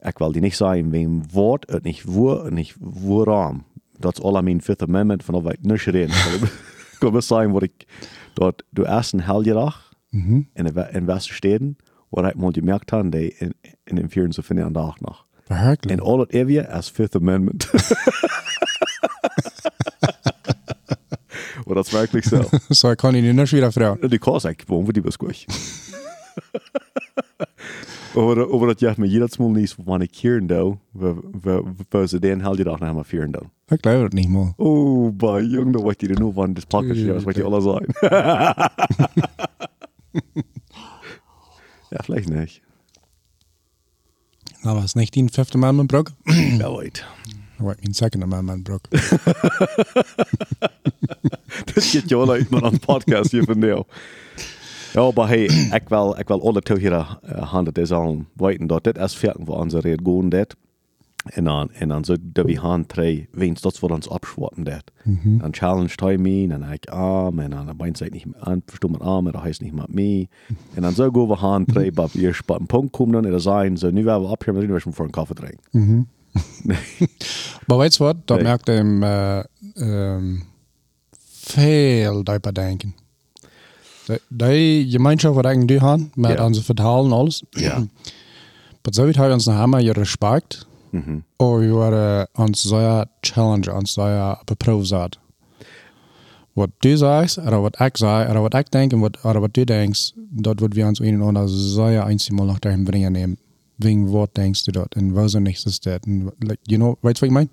ik 0.00 0.18
wil 0.18 0.32
die 0.32 0.40
niet 0.42 0.54
zeggen, 0.56 0.90
wem 0.90 1.22
woord 1.32 1.70
het 1.70 1.82
niet 1.82 2.02
woord 2.04 2.46
en 2.46 2.54
niet 2.54 2.74
waarom. 2.80 3.64
Dat 3.98 4.12
is 4.18 4.24
al 4.24 4.42
mijn 4.42 4.62
Fifth 4.62 4.82
Amendment, 4.82 5.24
vanaf 5.24 5.44
ik 5.52 5.58
niet 5.60 5.80
reden. 5.80 6.16
Ik 6.92 6.96
wil 7.00 7.10
maar 7.16 7.22
zeggen 7.22 7.50
wat 7.50 7.62
ik, 7.62 7.84
dat 8.34 8.62
de 8.68 8.86
eerste 8.88 9.22
helgedag 9.22 9.88
in 10.10 10.48
de 10.64 10.72
we- 10.72 10.88
in 10.92 11.06
Westersteden, 11.06 11.76
wat 12.08 12.24
ik 12.26 12.34
mal 12.34 12.50
gemerkt 12.50 12.90
habe, 12.90 13.08
die 13.08 13.34
in, 13.38 13.54
in 13.84 13.94
den 13.94 14.10
Vieren 14.10 14.32
zu 14.32 14.42
finden 14.42 14.64
an 14.64 14.72
der 14.72 14.82
Nacht 14.82 15.00
noch. 15.00 15.26
Wirklich? 15.46 15.92
En 15.92 16.00
al 16.00 16.18
het 16.18 16.32
even 16.32 16.68
als 16.68 16.90
Fifth 16.90 17.14
Amendment. 17.14 17.70
Maar 21.64 21.74
dat 21.74 21.86
is 21.86 21.92
werkelijk 21.92 22.26
zo. 22.26 22.42
so, 22.68 22.90
ich 22.90 22.96
kann 22.96 23.14
ihn 23.14 23.34
nicht 23.34 23.52
wieder 23.52 23.72
fragen. 23.72 24.08
Die 24.10 24.18
kost 24.18 24.44
ik 24.46 24.62
voor 24.66 24.92
die 24.92 25.02
beskuich. 25.02 25.44
Over, 28.14 28.48
over 28.50 28.66
dat 28.66 28.80
je 28.80 28.92
me 28.96 29.08
jedes 29.08 29.36
Mal 29.36 29.50
niet 29.50 29.76
van 29.84 30.02
ik 30.02 30.16
hier 30.16 30.36
en 30.36 30.46
doe, 30.46 30.78
we 31.88 32.06
ze 32.06 32.18
den 32.18 32.40
hel 32.40 32.56
je 32.56 32.64
dag 32.64 32.78
naar 32.78 32.94
maar 32.94 33.04
vier 33.04 33.22
en 33.22 33.30
doe. 33.30 33.42
Ich 33.68 33.80
glaube 33.80 34.02
das 34.02 34.12
nicht 34.12 34.28
mal. 34.28 34.52
Oh, 34.56 35.16
bij 35.16 35.44
jong, 35.44 35.72
dan 35.72 35.82
wat 35.82 36.00
je 36.00 36.08
er 36.08 36.20
nu 36.20 36.32
van 36.32 36.52
dit 36.52 36.68
podcast, 36.68 37.06
dat 37.06 37.22
wat 37.22 37.36
je 37.36 37.44
alles 37.44 37.64
zijn. 37.64 37.86
ja, 41.90 42.00
vielleicht 42.02 42.28
nicht. 42.28 42.60
Aber 44.62 44.82
es 44.82 44.94
nicht 44.94 45.14
den 45.14 45.28
Fifth 45.28 45.54
Amendment 45.54 45.88
broke? 45.88 46.12
Ja, 46.24 46.72
wait. 46.78 47.04
Or 47.60 47.76
mein 47.80 47.94
Second 47.94 48.22
Amendment 48.22 48.64
broke. 48.64 48.88
Das 51.74 51.90
geht 51.90 52.10
ja 52.10 52.16
alle 52.16 52.32
uit 52.32 52.50
naar 52.50 52.62
een 52.62 52.78
podcast 52.78 53.30
hier 53.30 53.44
van 53.44 53.60
jou. 53.60 53.84
Ja, 54.92 55.10
maar 55.14 55.28
hey, 55.28 55.44
ik 55.72 55.88
wil, 55.88 56.18
ik 56.18 56.28
wil 56.28 56.42
alle 56.42 56.60
twee 56.60 56.78
hier 56.78 56.92
uh, 56.92 57.50
handen 57.50 57.74
des 57.74 57.92
aan 57.92 58.28
weten 58.34 58.66
dat 58.66 58.84
dit 58.84 58.98
is 58.98 59.14
veertig 59.16 59.44
voor 59.46 59.56
onze 59.58 59.80
red 59.80 60.00
gaan 60.04 60.28
dit. 60.28 60.56
En 61.24 61.44
dan, 61.44 61.70
en 61.72 61.88
dan 61.88 62.04
zo 62.04 62.16
dat 62.20 62.46
we 62.46 62.58
gaan 62.58 62.86
twee, 62.86 63.28
wens 63.32 63.60
dat 63.60 63.78
voor 63.78 63.90
ons 63.90 64.08
abschwarten 64.08 64.64
dit. 64.64 64.82
Dan 65.24 65.54
challenge 65.54 65.92
hij 65.96 66.18
me, 66.18 66.46
dan 66.48 66.72
ik 66.72 66.86
arm, 66.86 67.38
en 67.38 67.50
dan 67.50 67.76
beint 67.76 67.98
zij 67.98 68.08
niet 68.08 68.24
meer 68.24 68.40
aan, 68.40 68.62
verstoot 68.66 68.90
met 68.90 69.00
arm, 69.00 69.24
dat 69.32 69.42
heißt 69.42 69.60
niet 69.60 69.74
met 69.74 69.94
me. 69.94 70.28
En 70.74 70.82
dan 70.82 70.92
zo 70.92 71.10
gaan 71.10 71.28
we 71.28 71.36
gaan 71.36 71.64
twee, 71.64 71.92
maar 71.94 72.08
je 72.12 72.32
spat 72.32 72.60
een 72.60 72.66
punt 72.66 72.90
komen 72.90 73.12
dan, 73.12 73.24
en 73.24 73.30
dan 73.30 73.40
zijn 73.40 73.76
ze, 73.76 73.92
nu 73.92 74.04
werden 74.04 74.22
we 74.22 74.28
abhören, 74.28 74.60
nu 74.60 74.66
werden 74.68 74.88
we 74.88 74.94
voor 74.94 75.04
een 75.04 75.10
koffie 75.10 75.34
drinken. 75.34 76.08
Aber 77.66 77.78
weißt 77.78 77.98
du 77.98 78.04
was? 78.04 78.14
Da 78.24 78.34
Nee. 78.34 78.42
merkt 78.44 78.68
er 78.68 78.84
äh, 79.02 79.44
ähm, 79.76 80.42
viel 81.20 82.22
darüber 82.24 82.52
denken. 82.52 82.94
Die, 84.30 84.88
Gemeinschaft, 84.90 85.38
die 85.38 85.46
eigentlich 85.48 85.80
haben, 85.80 86.12
mit 86.16 86.38
Ja. 86.38 86.46
unseren 86.46 86.64
Vertalen 86.64 87.12
alles. 87.12 87.44
Ja. 87.56 87.78
Aber 88.82 88.92
so 88.92 89.06
wie 89.06 89.18
uns 89.32 89.46
haben 89.46 89.72
wir 89.72 89.96
Respekt. 89.96 90.66
Mhm. 90.92 91.22
Und 91.36 91.60
wir 91.62 91.74
waren 91.74 92.26
uns 92.34 92.62
sehr 92.62 93.08
challenge, 93.22 93.72
uns 93.72 93.94
sehr 93.94 94.40
beproefd. 94.46 95.18
Wat 96.56 96.70
du 96.80 96.96
sagst, 96.96 97.38
oder 97.38 97.62
was 97.62 97.72
ich 97.78 97.96
sage, 97.98 98.30
oder 98.30 98.42
was 98.42 98.60
ich 98.60 98.70
denke, 98.70 99.00
wat, 99.00 99.24
oder 99.24 99.40
was 99.40 99.50
du 99.52 99.64
denkst, 99.64 100.14
dort 100.32 100.60
wird 100.60 100.74
wir 100.74 100.86
uns 100.88 101.00
einen 101.00 101.22
oder 101.22 101.46
sehr 101.48 102.04
einmal 102.04 102.46
nach 102.46 102.58
dahin 102.58 102.84
bringen 102.84 103.12
nehmen. 103.12 103.38
Wegen 103.78 104.12
was 104.12 104.30
denkst 104.32 104.64
du 104.64 104.72
dort? 104.72 104.96
Und 104.96 105.14
was 105.14 105.34
ist 105.34 105.86
das? 105.86 106.00
Und, 106.06 106.32
like, 106.42 106.58
you 106.68 106.76
know, 106.76 106.98
weißt 107.02 107.18
du, 107.18 107.22
was 107.22 107.26
ich 107.28 107.32
meine? 107.32 107.48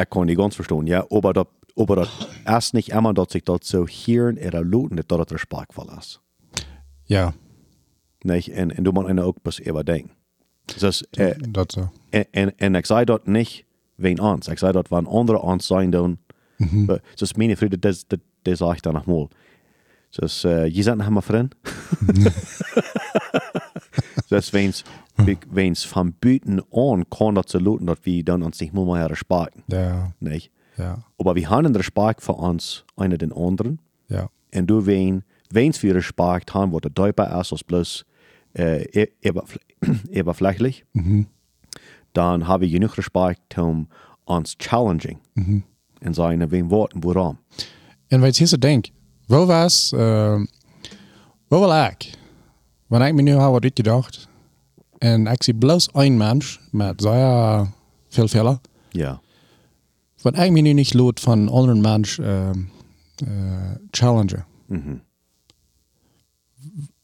Ich 0.00 0.10
kann 0.10 0.26
die 0.26 0.34
ganz 0.34 0.54
verstehen, 0.54 0.86
ja. 0.86 1.04
Aber 1.10 1.32
das, 1.34 1.46
aber 1.76 1.96
das 1.96 2.08
erst 2.44 2.74
nicht 2.74 2.90
immer, 2.90 3.14
dass 3.14 3.32
sich 3.32 3.44
das 3.44 3.60
so 3.62 3.86
hier 3.86 4.28
in 4.28 4.50
der 4.50 4.62
Luten, 4.62 4.96
dass 4.96 5.06
das 5.06 5.32
respektvoll 5.32 5.88
ist. 5.98 6.20
Ja, 7.06 7.34
Nicht? 8.24 8.48
En, 8.48 8.70
en 8.70 8.84
du 8.84 8.92
moet 8.92 9.08
er 9.08 9.24
ook 9.24 9.42
pas 9.42 9.60
even 9.60 9.84
denken. 9.84 10.10
Dus, 10.78 11.02
eh, 11.10 11.34
das 11.48 11.66
so. 11.68 11.90
en, 12.30 12.58
en 12.58 12.74
ik 12.74 12.86
zei 12.86 13.04
dat 13.04 13.26
niet 13.26 13.64
wegen 13.94 14.24
ons. 14.24 14.48
Ik 14.48 14.58
zei 14.58 14.72
dat 14.72 14.88
wanneer 14.88 15.12
anderen 15.12 15.42
ons 15.42 15.66
zijn 15.66 15.90
doen. 15.90 16.18
Mhm. 16.56 16.96
Dus 17.14 17.34
mijn 17.34 17.56
vrienden, 17.56 17.80
dat, 17.80 18.04
dat, 18.06 18.20
dat 18.42 18.56
zeg 18.56 18.74
ik 18.74 18.82
dan 18.82 18.92
nog 18.92 19.04
mal. 19.04 19.30
Dus 20.10 20.44
uh, 20.44 20.66
je 20.74 20.82
zet 20.82 20.96
nog 20.96 21.08
maar 21.08 21.22
vriend. 21.22 21.54
dus 24.28 24.50
wens, 24.50 24.84
wens 25.50 25.88
van 25.88 26.14
buiten 26.18 26.64
aan 26.70 27.08
kan 27.08 27.34
dat 27.34 27.50
ze 27.50 27.62
luten 27.62 27.86
dat 27.86 27.98
we 28.02 28.22
dan 28.22 28.42
ons 28.42 28.58
niet 28.58 28.72
meer 28.72 29.06
respecten. 29.06 29.62
Ja, 29.66 30.14
Nicht? 30.18 30.50
Ja, 30.78 30.98
Aber 31.18 31.34
wir 31.34 31.48
haben 31.50 31.74
Respekt 31.76 32.22
für 32.22 32.32
uns, 32.34 32.84
einer 32.96 33.18
den 33.18 33.32
anderen. 33.32 33.78
ja. 34.08 34.28
En 34.54 34.66
du 34.66 34.84
wen, 34.84 35.24
wens 35.50 35.82
wir 35.82 35.94
Respekt 35.94 36.52
haben, 36.52 36.72
wo 36.72 36.78
der 36.80 36.90
Deuter 36.90 37.40
ist, 37.40 37.52
als 37.52 37.64
bloß 37.64 38.04
äh, 38.54 38.82
e- 38.92 39.12
oberflächlich, 40.20 40.84
dann 42.12 42.46
haben 42.46 42.60
wir 42.60 42.68
genug 42.68 42.98
Respekt, 42.98 43.56
um 43.58 43.88
uns 44.26 44.56
challenging 44.58 45.18
und 46.04 46.14
sagen, 46.14 46.50
wen 46.50 46.70
Worten, 46.70 47.02
woran. 47.02 47.38
En 48.08 48.20
weet 48.20 48.36
je, 48.36 48.44
ik 48.44 48.60
denk, 48.60 48.88
wel 49.26 49.46
was, 49.46 49.92
uh, 49.94 50.00
wel 51.48 51.60
wel 51.60 51.84
ik, 51.84 52.10
wanneer 52.86 53.08
ik 53.08 53.14
me 53.14 53.22
nu 53.22 53.32
had 53.34 53.50
wat 53.52 53.62
uitgedacht, 53.64 54.28
En 54.98 55.26
ik 55.26 55.42
zie 55.42 55.54
bloos 55.54 55.88
een 55.92 56.16
mens 56.16 56.60
met 56.70 57.02
zeer 57.02 57.66
veel 58.08 58.28
fehler. 58.28 58.58
Ja. 58.90 59.20
Wat 60.22 60.34
me 60.50 60.60
nu 60.60 60.72
niet 60.72 60.94
loot 60.94 61.20
van 61.20 61.48
anderen 61.48 61.80
mens 61.80 62.18
ähm, 62.18 62.68
äh, 63.24 63.28
challengen. 63.90 64.44
Mhm. 64.66 64.94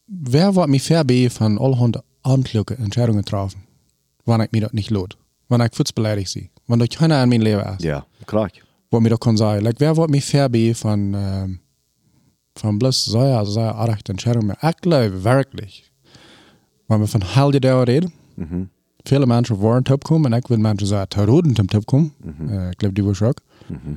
Wer 0.04 0.52
wordt 0.52 0.70
me 0.70 0.80
verbe 0.80 1.30
van 1.30 1.58
allerhand 1.58 2.00
amtelijke 2.20 2.75
Entscheidungen 2.75 3.25
treffen, 3.25 3.60
wanneer 4.25 4.46
ik 4.46 4.52
me 4.52 4.60
dat 4.60 4.72
niet 4.72 4.90
loot? 4.90 5.16
Wanneer 5.46 5.66
ik 5.66 5.75
voetsbeleidigd 5.75 6.30
zie? 6.30 6.50
Wanneer 6.64 6.88
dat 6.88 6.96
keiner 6.96 7.22
in 7.22 7.28
mijn 7.28 7.42
leven 7.42 7.75
is. 7.78 7.82
Ja, 7.84 8.06
klar. 8.25 8.50
Wat 8.88 9.00
me 9.00 9.08
dat 9.08 9.18
kan 9.18 9.37
zeggen. 9.37 9.62
Like, 9.62 9.78
wer 9.84 9.94
wordt 9.94 10.10
me 10.10 10.22
verbe 10.22 10.75
van, 10.75 11.14
ähm, 11.14 11.60
van 12.54 12.78
bloos 12.78 13.04
zeer, 13.04 13.44
zeer 13.44 13.72
aardige 13.72 14.00
Entscheidungen? 14.02 14.56
Ik 14.60 14.76
geloof 14.80 15.22
werkelijk, 15.22 15.90
wanneer 16.87 17.06
we 17.06 17.12
van 17.12 17.22
halde 17.28 17.60
dauer 17.60 17.84
reden, 17.84 18.12
Mhm. 18.34 18.64
Viele 19.08 19.26
mensen 19.26 19.58
waren 19.58 19.82
top 19.82 20.02
komen 20.02 20.32
en 20.32 20.38
ik 20.38 20.46
wil 20.46 20.58
mensen 20.58 20.86
zeggen, 20.86 21.08
te 21.08 21.24
roden 21.24 21.52
ten 21.54 21.66
top 21.66 21.86
komen. 21.86 22.12
Eh, 22.48 22.68
ik 22.68 22.74
geloof 22.78 22.94
die 22.94 23.04
was 23.04 23.22
ook. 23.22 23.40
Mhm. 23.66 23.94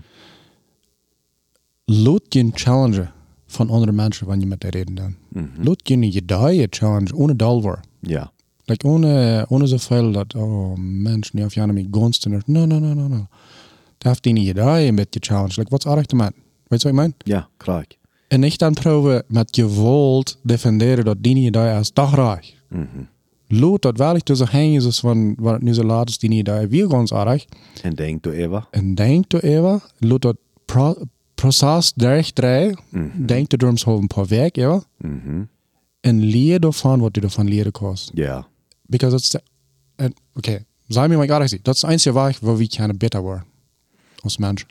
Laat 1.86 2.22
je 2.34 2.50
challengen 2.54 3.12
van 3.48 3.70
andere 3.70 3.92
mensen 3.92 4.26
wanneer 4.28 4.44
je 4.44 4.50
met 4.50 4.62
die 4.62 4.70
reden 4.70 4.96
dan. 4.96 5.16
Mhm. 5.30 5.64
Laat 5.64 5.88
je 5.88 6.12
je 6.12 6.26
die 6.26 6.68
challenge 6.70 7.16
ohne 7.16 7.36
dal 7.36 7.62
war. 7.62 7.80
Ja. 8.00 8.32
Like 8.66 8.88
ohne, 8.88 9.46
ohne 9.50 9.68
zoveel 9.68 10.12
dat, 10.12 10.36
oh 10.36 10.76
Mensch, 10.78 11.34
nu 11.34 11.44
of 11.44 11.54
jij 11.54 11.68
mij 11.68 11.88
gunsten. 11.92 12.32
er- 12.32 12.44
No, 12.46 12.66
no, 12.66 12.80
no, 12.80 12.94
no, 12.94 13.08
no. 13.08 13.28
Daar 13.98 14.12
heeft 14.12 14.24
die 14.24 14.34
niet 14.34 14.46
je 14.46 14.92
met 14.94 15.08
je 15.14 15.20
challenge. 15.20 15.54
Like, 15.56 15.70
wat 15.70 15.86
is 15.86 15.92
aardig 15.92 16.06
te 16.06 16.16
man? 16.16 16.32
Weet 16.68 16.82
je 16.82 16.92
wat 16.92 16.98
ik 16.98 17.04
meen? 17.06 17.14
Ja, 17.24 17.48
klar. 17.58 17.86
En 18.28 18.40
niet 18.40 18.58
dan 18.58 18.74
proberen 18.74 19.24
met 19.28 19.56
geweld 19.56 20.40
defenderen 20.44 21.06
dat 21.06 21.18
die 21.20 21.34
niet 21.34 21.44
je 21.56 21.78
is 21.80 21.90
toch 21.92 22.16
raar. 22.16 22.46
Mhm. 22.70 22.86
Is 24.86 25.00
van 25.00 25.36
wat 25.40 25.54
het 25.54 25.62
nu 25.62 25.74
zo 25.74 25.84
laat 25.84 26.10
is 26.10 26.18
die 26.18 26.30
niet 26.30 26.46
je 26.46 26.68
weer 26.68 26.90
ganz 26.90 27.14
aardig. 27.14 27.46
En 27.82 27.94
denk 27.96 28.24
du 28.24 28.32
even. 28.32 28.68
En 28.72 28.96
denk 28.96 29.30
du 29.30 29.40
laat 29.98 30.22
dat 30.22 30.38
pro 30.66 30.96
proces 31.36 31.94
durchdraaien. 31.94 32.78
Mhm. 32.90 33.26
Denk 33.26 33.50
du 33.50 33.58
erom 33.60 33.78
zo 33.78 33.98
een 33.98 34.08
paar 34.08 34.28
werk, 34.28 34.56
ja. 34.56 34.84
Mhm. 34.98 35.44
En 36.00 36.30
daarvan 36.60 37.00
wat 37.00 37.14
du 37.14 37.22
ervan 37.22 37.48
leren 37.48 37.72
kost. 37.72 38.12
Ja. 38.14 38.48
Because 38.86 39.16
it's 39.16 39.30
the, 39.30 39.42
and, 39.96 40.14
okay, 40.36 40.66
sei 40.88 41.08
mir 41.08 41.18
mal 41.18 41.28
nicht, 41.52 41.68
das 41.68 41.76
ist 41.76 41.84
das 41.84 41.92
einzige 41.92 42.16
Weg, 42.16 42.38
wo 42.42 42.60
wir 42.60 42.68
keine 42.68 42.94
besser 42.94 43.24
werden. 43.24 43.44
Als 44.24 44.38
Mensch. 44.38 44.66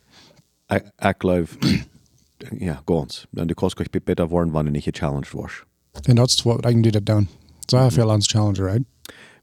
Ik 0.99 1.15
geloof, 1.19 1.57
ja, 2.59 2.83
ganz. 2.85 3.27
En 3.35 3.47
du 3.47 3.55
kannst 3.55 3.77
gleich 3.77 4.05
beter 4.05 4.29
worden, 4.29 4.53
wanneer 4.53 4.73
niet 4.73 4.83
gechallenged 4.85 5.33
was. 5.33 5.65
En 6.03 6.15
dat 6.15 6.29
is 6.29 6.43
wat 6.43 6.67
ik 6.67 6.83
doe 6.83 7.27
dat 7.71 7.81
dan. 7.81 7.91
Sehr 7.91 8.01
veel 8.01 8.11
ans 8.11 8.27
Challenger, 8.27 8.65
right? 8.65 8.85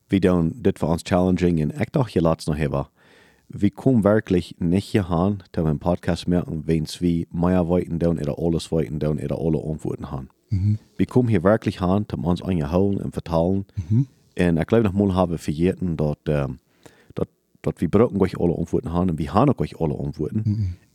We 0.07 0.19
doen 0.19 0.53
dit 0.61 0.77
voor 0.79 0.89
ons 0.89 1.01
challenging 1.05 1.61
en 1.61 1.79
ik 1.79 1.91
dacht 1.91 2.13
je 2.13 2.21
laatst 2.21 2.47
nog 2.47 2.57
hebben. 2.57 2.87
We 3.47 3.71
komen 3.71 4.01
wirklich 4.01 4.53
nicht 4.57 4.91
hier 4.91 5.05
aan, 5.09 5.37
dat 5.51 5.63
we 5.63 5.69
een 5.69 5.77
podcast 5.77 6.27
merken, 6.27 6.61
wens 6.65 6.99
we 6.99 7.25
meer 7.31 7.67
weten 7.67 7.97
doen, 7.97 8.19
oder 8.19 8.35
alles 8.35 8.69
weten 8.69 8.97
doen, 8.97 9.19
oder 9.23 9.35
alle 9.37 9.61
antwoorden 9.61 10.05
haben. 10.05 10.29
We 10.95 11.05
komen 11.05 11.29
hier 11.29 11.41
wirklich 11.41 11.81
aan, 11.81 12.05
om 12.15 12.25
ons 12.25 12.43
aan 12.43 12.55
je 12.55 12.63
houden 12.63 13.03
en 13.03 13.11
vertalen. 13.11 13.65
En 14.33 14.57
ik 14.57 14.69
geloof 14.69 14.83
nog 14.83 14.93
mal 14.93 15.13
hebben 15.15 15.39
vergeten 15.39 15.95
dat, 15.95 16.17
um, 16.23 16.59
dat, 17.13 17.27
dat 17.59 17.79
we 17.79 17.87
brauchen 17.87 18.15
gleich 18.17 18.37
alle 18.39 18.55
antwoorden 18.55 18.91
haben 18.91 19.09
en 19.09 19.15
we 19.15 19.29
haben 19.29 19.47
auch 19.49 19.55
gleich 19.57 19.77
alle 19.79 19.95
antwoorden. 19.97 20.43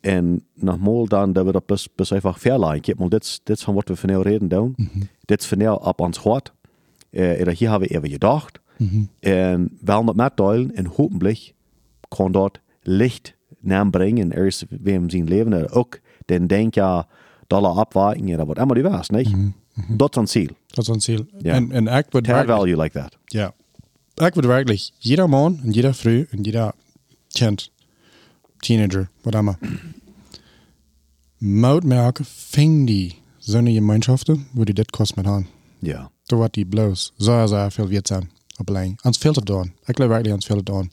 En 0.01 0.45
nogmaals 0.55 1.09
dan 1.09 1.33
dat 1.33 1.45
we 1.45 1.53
dat 1.53 1.67
best, 1.67 1.89
best 1.97 2.13
einfach 2.13 2.39
verleihen. 2.39 2.83
Is- 3.11 3.41
dit 3.45 3.57
is 3.57 3.63
van 3.65 3.75
wat 3.75 3.89
we 3.89 3.97
van 3.97 4.11
jou 4.11 4.23
reden 4.23 4.49
doen. 4.49 4.75
Dit 5.25 5.41
is 5.41 5.47
van 5.47 5.59
jou 5.59 5.85
op 5.85 6.01
ons 6.01 6.19
oder 7.13 7.53
hier 7.53 7.71
hebben 7.71 7.89
we 7.89 7.95
even 7.97 8.11
gedacht. 8.11 8.59
En 9.21 9.63
we 9.63 9.71
willen 9.81 10.07
dat 10.07 10.17
metdelen 10.17 10.75
en 10.75 10.87
hopelijk 10.87 11.55
kan 12.09 12.33
dat 12.33 12.59
licht 12.83 13.35
nabrengen. 13.61 14.33
Er 14.33 14.47
is 14.47 14.65
we 14.83 14.91
hem 14.91 15.11
zien 15.11 15.29
leven 15.29 15.53
er 15.53 15.73
ook. 15.73 16.01
Dan 16.25 16.47
denk 16.47 16.75
je, 16.75 17.05
dollar 17.47 17.71
afwijking 17.73 18.33
oder 18.35 18.47
wat 18.47 18.59
immer 18.59 18.75
du 18.75 18.83
was, 18.83 19.09
niet? 19.09 19.35
Dat 19.89 20.11
is 20.11 20.17
een 20.17 20.29
ziel. 20.29 20.49
Dat 20.67 20.85
is 20.85 20.89
ons 20.89 21.05
ziel. 21.05 21.27
Ja. 21.39 21.57
Ik 21.57 21.67
wil 21.71 21.85
To 21.85 22.33
have 22.33 22.47
werkelijk, 22.47 22.47
value 22.47 22.77
like 22.77 22.99
that. 22.99 23.17
ja. 23.25 23.55
Ik 24.15 24.35
wil 24.35 24.47
werkelijk, 24.49 24.91
jeder 24.99 25.29
man 25.29 25.61
en 25.63 25.71
jeder 25.71 25.95
vrouw 25.95 26.25
en 26.31 26.41
jeder 26.41 26.73
kind, 27.29 27.71
teenager, 28.57 29.09
wat 29.23 29.35
immer, 29.35 29.59
moet 31.39 31.85
merken, 31.85 32.25
ving 32.25 32.87
die 32.87 33.19
zo'n 33.39 33.73
gemeenschaften, 33.73 34.47
wo 34.53 34.65
die 34.65 34.75
dit 34.75 34.91
kost 34.91 35.17
met 35.17 35.27
aan. 35.27 35.47
Ja. 35.79 36.11
Zo 36.33 36.39
wat 36.39 36.53
die 36.53 36.67
bloos, 36.67 37.13
zo 37.19 37.47
zo 37.47 37.69
veel 37.69 37.87
wit 37.87 38.07
zijn. 38.07 38.31
Op 38.59 38.69
alleen. 38.69 38.99
Ans 39.01 39.19
veel 39.19 39.33
te 39.33 39.45
doen. 39.45 39.65
Ik 39.65 39.95
geloof 39.95 40.09
werkelijk 40.09 40.35
ans 40.35 40.47
veel 40.47 40.57
te 40.57 40.63
doen. 40.63 40.91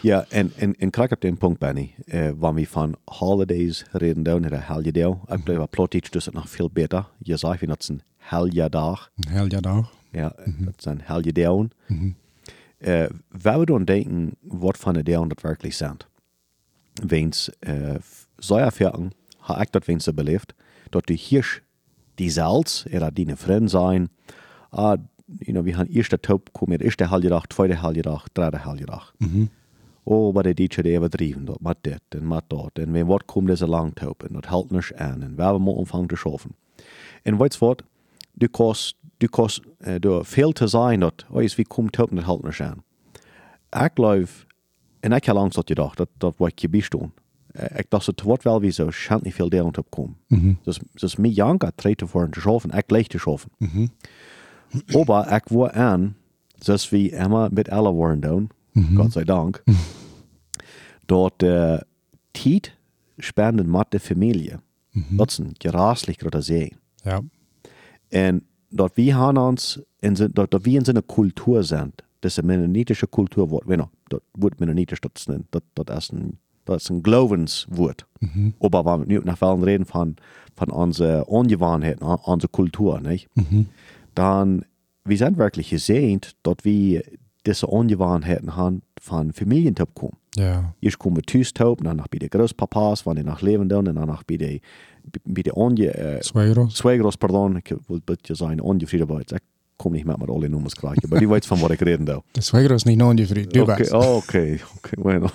Ja, 0.00 0.24
en, 0.28 0.52
en, 0.56 0.76
en 0.78 0.90
kijk 0.90 1.10
op 1.10 1.20
den 1.20 1.36
punt, 1.36 1.58
Benny. 1.58 1.94
Uh, 2.04 2.30
wanneer 2.36 2.64
we 2.64 2.70
van 2.70 2.96
holidays 3.04 3.84
reden 3.92 4.22
doen, 4.22 4.46
oder 4.46 4.66
helgedag, 4.66 5.16
ik 5.26 5.40
geloof 5.44 5.58
dat 5.58 5.70
plot 5.70 5.94
iets 5.94 6.10
dus 6.10 6.24
het 6.24 6.34
nog 6.34 6.50
veel 6.50 6.70
beter. 6.72 7.06
Je 7.18 7.36
zegt, 7.36 7.66
dat 7.66 7.80
is 7.80 7.88
een 7.88 8.02
helgedag. 8.16 9.10
Een 9.16 9.32
heel 9.32 9.46
jaar 9.46 9.60
dag. 9.60 9.92
Ja, 10.10 10.32
dat 10.58 10.74
is 10.78 10.84
een 10.84 11.00
helgedag. 11.02 11.66
Uh, 11.86 13.06
we 13.28 13.64
dan 13.64 13.84
denken, 13.84 14.36
wat 14.40 14.76
van 14.76 14.92
de 14.92 15.02
dagen 15.02 15.28
dat 15.28 15.40
werkelijk 15.40 15.74
zijn. 15.74 15.96
Wens, 16.92 17.50
uh, 17.60 17.94
verken, 18.70 19.12
ha 19.38 19.60
ik 19.60 19.72
dat 19.72 19.84
wens 19.84 20.14
beleefd, 20.14 20.54
dat 20.88 21.06
du 21.06 21.14
hier 21.14 21.62
die 22.14 22.30
zelfs, 22.30 22.84
oder 22.86 23.14
die 23.14 23.36
vriend 23.36 23.70
zijn, 23.70 24.08
ah, 24.70 24.98
you 25.38 25.52
know, 25.52 25.64
we 25.64 25.72
gaan 25.72 25.86
eerste 25.86 26.20
top 26.20 26.52
komen, 26.52 26.80
eerste 26.80 27.08
helgedag, 27.08 27.46
tweede 27.46 27.76
helgedag, 27.76 28.26
derde 28.32 28.58
helgedag. 28.58 29.14
Oh, 30.02 30.34
wat 30.34 30.44
die 30.44 30.54
die 30.54 30.96
overdreven, 30.98 31.44
dat 31.44 31.60
met 31.60 31.76
dit 31.80 32.00
en 32.08 32.28
met 32.28 32.42
dat. 32.46 32.70
En 32.72 32.92
wenn 32.92 33.06
wat 33.06 33.24
komt 33.24 33.46
deze 33.46 33.66
langtop 33.66 34.22
en 34.22 34.32
dat 34.32 34.46
helpt 34.46 34.70
niet 34.70 34.92
aan. 34.96 35.22
En 35.22 35.36
we 35.36 35.42
hebben 35.42 35.62
moeten 35.62 35.80
omvangen 35.80 36.06
te 36.06 36.16
schaffen. 36.16 36.50
En 37.22 37.36
wat? 37.36 37.82
Du 38.32 38.48
kost, 38.48 38.96
du 39.16 39.26
kost, 39.26 39.60
du 39.98 40.24
veel 40.24 40.52
te 40.52 40.66
zijn 40.66 41.00
dat, 41.00 41.24
oh, 41.30 41.42
is 41.42 41.54
wie 41.54 41.66
komt 41.66 41.92
top 41.92 42.10
en 42.10 42.16
dat 42.16 42.24
helpt 42.24 42.44
niet 42.44 42.60
aan. 42.60 42.84
Ik 43.84 43.90
geloof, 43.94 44.46
en 45.00 45.12
ik 45.12 45.24
heb 45.24 45.34
langs 45.34 45.54
dat 45.54 45.66
gedacht, 45.68 45.96
dat, 45.96 46.08
dat 46.16 46.34
wat 46.36 46.60
je 46.60 46.68
bijstaan. 46.68 47.12
Uh, 47.52 47.64
ik 47.74 47.86
dacht, 47.88 48.06
het 48.06 48.22
wordt 48.22 48.42
wel 48.42 48.60
wie 48.60 48.70
zo 48.70 48.90
schijnt 48.90 49.22
niet 49.22 49.34
veel 49.34 49.48
deel 49.48 49.66
op 49.66 49.86
komen. 49.88 50.16
Dus, 50.62 50.80
dus 50.92 51.16
mij 51.16 51.30
janka 51.30 51.70
treten 51.74 52.08
voor 52.08 52.28
te 52.28 52.40
schaffen, 52.40 52.70
ik 52.70 52.90
leeg 52.90 53.06
te 53.06 53.18
schaffen. 54.70 55.00
Aber 55.14 55.32
ik 55.34 55.48
word 55.48 55.72
aan, 55.72 56.14
zoals 56.58 56.88
we 56.88 57.10
immer 57.10 57.48
met 57.52 57.70
alle 57.70 57.92
worden 57.92 58.20
doen, 58.20 58.50
Gott 58.96 59.12
sei 59.12 59.24
Dank, 59.24 59.62
dat 61.06 61.32
uh, 61.42 61.78
tijd 62.30 62.76
spenden 63.16 63.70
met 63.70 63.86
de 63.88 64.00
familie. 64.00 64.52
Dat 65.08 65.30
is 65.30 65.38
een 65.38 65.54
geraselijk 65.58 66.20
grote 66.20 66.40
zee. 66.40 66.72
Ja. 66.96 67.20
En 68.08 68.44
dat 68.68 68.90
we 68.94 69.12
gaan 69.12 69.36
ons, 69.36 69.80
in 69.98 70.14
dat, 70.32 70.50
dat 70.50 70.62
we 70.62 70.70
in 70.70 70.84
zijn 70.84 71.06
cultuur 71.06 71.64
zijn, 71.64 71.92
dat 72.18 72.30
is 72.30 72.36
een 72.36 72.46
mennonitische 72.46 73.06
wordt, 73.10 73.66
weet 73.66 73.78
je, 73.78 73.86
dat 74.04 74.20
wordt 74.32 74.58
mennonitisch, 74.58 75.00
dat 75.00 75.10
is 75.14 75.26
een, 75.26 75.46
dat, 75.50 75.62
dat 75.72 75.90
is 75.96 76.10
een, 76.12 76.38
dat 76.64 76.80
is 76.80 76.88
een 76.88 76.98
gelovenswoord. 77.02 78.06
Aber 78.58 78.84
wenn 78.84 79.08
wir 79.08 79.24
nach 79.24 79.40
Wellen 79.40 79.62
reden 79.64 79.86
von, 79.86 80.16
von 80.54 80.70
unseren 80.70 81.22
Ungewohnheiten, 81.22 82.02
an- 82.06 82.18
unserer 82.24 82.50
Kultur, 82.52 83.00
nicht? 83.00 83.28
Dann, 84.14 84.64
wir 85.04 85.16
sind 85.16 85.36
wirklich 85.38 85.70
gesehen, 85.70 86.20
dass 86.42 86.56
wir 86.62 87.02
diese 87.46 87.66
Ungewohnheiten 87.66 88.54
haben 88.56 88.82
von 89.00 89.32
Familientop 89.32 89.94
kommen. 89.94 90.16
Ja. 90.36 90.74
Ich 90.80 90.98
komme 90.98 91.22
Tüstop, 91.22 91.82
dann 91.82 91.96
nach 91.96 92.08
bei 92.08 92.18
den 92.18 92.28
Großpapas, 92.28 93.06
wenn 93.06 93.16
ich 93.16 93.24
nach 93.24 93.42
Leben 93.42 93.68
dann, 93.68 93.88
und 93.88 93.94
dann 93.96 94.18
bei 94.26 94.36
den, 94.36 94.60
bei 95.24 95.42
den 95.42 95.52
Onge, 95.54 95.94
äh, 95.94 96.22
Suegros. 96.22 96.76
Schwägeros, 96.76 97.16
pardon, 97.16 97.56
ich 97.64 97.74
will 97.88 98.00
bitte 98.04 98.34
sein, 98.34 98.60
ungefähr 98.60 99.00
dabei. 99.00 99.22
Ich 99.22 99.38
komme 99.78 99.96
nicht 99.96 100.06
mehr 100.06 100.18
mit 100.18 100.28
alle 100.28 100.48
Nummern 100.50 100.68
gleich, 100.68 100.98
aber 101.02 101.18
die 101.18 101.28
weiß, 101.28 101.46
von 101.46 101.60
was 101.62 101.70
ich 101.70 101.80
reden 101.80 102.04
da. 102.06 102.20
De 102.36 102.42
Suegros 102.42 102.84
niet 102.84 102.98
nog 102.98 103.14
niet 103.14 103.26
vriend. 103.28 103.52
Du 103.54 103.62
Okay, 103.62 103.78
weißt. 103.78 103.92
oh, 103.94 104.16
okay, 104.16 104.60
okay, 104.76 105.02
bueno. 105.02 105.30